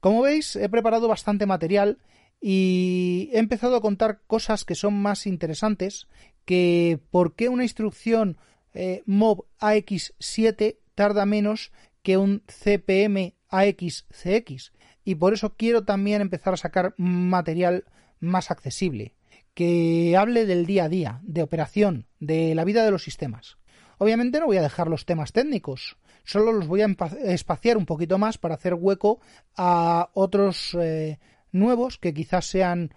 Como 0.00 0.20
veis, 0.20 0.56
he 0.56 0.68
preparado 0.68 1.08
bastante 1.08 1.46
material 1.46 1.96
y 2.38 3.30
he 3.32 3.38
empezado 3.38 3.76
a 3.76 3.80
contar 3.80 4.20
cosas 4.26 4.66
que 4.66 4.74
son 4.74 4.92
más 4.92 5.26
interesantes 5.26 6.06
que 6.44 7.00
por 7.10 7.34
qué 7.34 7.48
una 7.48 7.62
instrucción 7.62 8.36
eh, 8.74 9.02
MOV 9.06 9.46
AX7 9.58 10.76
tarda 10.94 11.24
menos 11.24 11.72
que 12.02 12.18
un 12.18 12.42
CPM 12.46 13.32
AXCX 13.48 14.72
y 15.04 15.16
por 15.16 15.34
eso 15.34 15.54
quiero 15.56 15.84
también 15.84 16.22
empezar 16.22 16.54
a 16.54 16.58
sacar 16.58 16.94
material 16.96 17.84
más 18.20 18.50
accesible 18.50 19.14
que 19.54 20.16
hable 20.16 20.46
del 20.46 20.66
día 20.66 20.84
a 20.84 20.88
día, 20.88 21.20
de 21.22 21.42
operación, 21.42 22.06
de 22.18 22.54
la 22.54 22.64
vida 22.64 22.84
de 22.84 22.90
los 22.90 23.04
sistemas. 23.04 23.56
Obviamente 23.98 24.40
no 24.40 24.46
voy 24.46 24.56
a 24.56 24.62
dejar 24.62 24.88
los 24.88 25.06
temas 25.06 25.32
técnicos, 25.32 25.96
solo 26.24 26.52
los 26.52 26.66
voy 26.66 26.82
a 26.82 26.88
espaciar 27.24 27.76
un 27.76 27.86
poquito 27.86 28.18
más 28.18 28.38
para 28.38 28.56
hacer 28.56 28.74
hueco 28.74 29.20
a 29.56 30.10
otros 30.14 30.76
eh, 30.80 31.20
nuevos 31.52 31.98
que 31.98 32.12
quizás 32.12 32.46
sean 32.46 32.92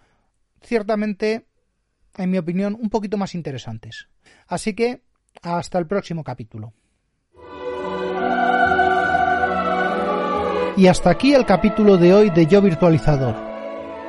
ciertamente, 0.61 1.45
en 2.15 2.31
mi 2.31 2.39
opinión, 2.39 2.75
un 2.79 2.89
poquito 2.89 3.17
más 3.17 3.35
interesantes. 3.35 4.07
Así 4.47 4.73
que 4.73 5.03
hasta 5.43 5.77
el 5.77 5.85
próximo 5.85 6.23
capítulo. 6.23 6.73
Y 10.77 10.85
hasta 10.85 11.09
aquí 11.09 11.33
el 11.33 11.43
capítulo 11.43 11.97
de 11.97 12.13
hoy 12.13 12.29
de 12.29 12.45
Yo 12.45 12.61
Virtualizador, 12.61 13.33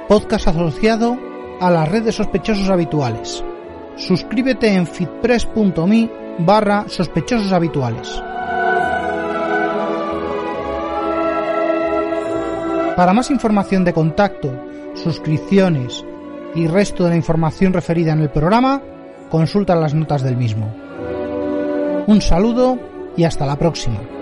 podcast 0.07 0.48
asociado 0.48 1.16
a 1.62 1.70
la 1.70 1.87
red 1.87 2.02
de 2.02 2.12
sospechosos 2.12 2.68
habituales. 2.68 3.42
Suscríbete 3.96 4.74
en 4.74 4.87
fitpress.me 4.87 6.11
barra 6.40 6.85
habituales. 7.52 8.22
Para 12.96 13.14
más 13.14 13.31
información 13.31 13.87
de 13.87 13.94
contacto, 13.94 14.52
suscripciones 14.94 16.04
y 16.54 16.66
resto 16.66 17.04
de 17.04 17.11
la 17.11 17.16
información 17.16 17.72
referida 17.72 18.12
en 18.12 18.20
el 18.20 18.28
programa, 18.28 18.83
consulta 19.31 19.74
las 19.74 19.94
notas 19.94 20.22
del 20.22 20.37
mismo. 20.37 20.70
Un 22.07 22.20
saludo 22.20 22.78
y 23.16 23.24
hasta 23.24 23.46
la 23.46 23.57
próxima. 23.57 24.17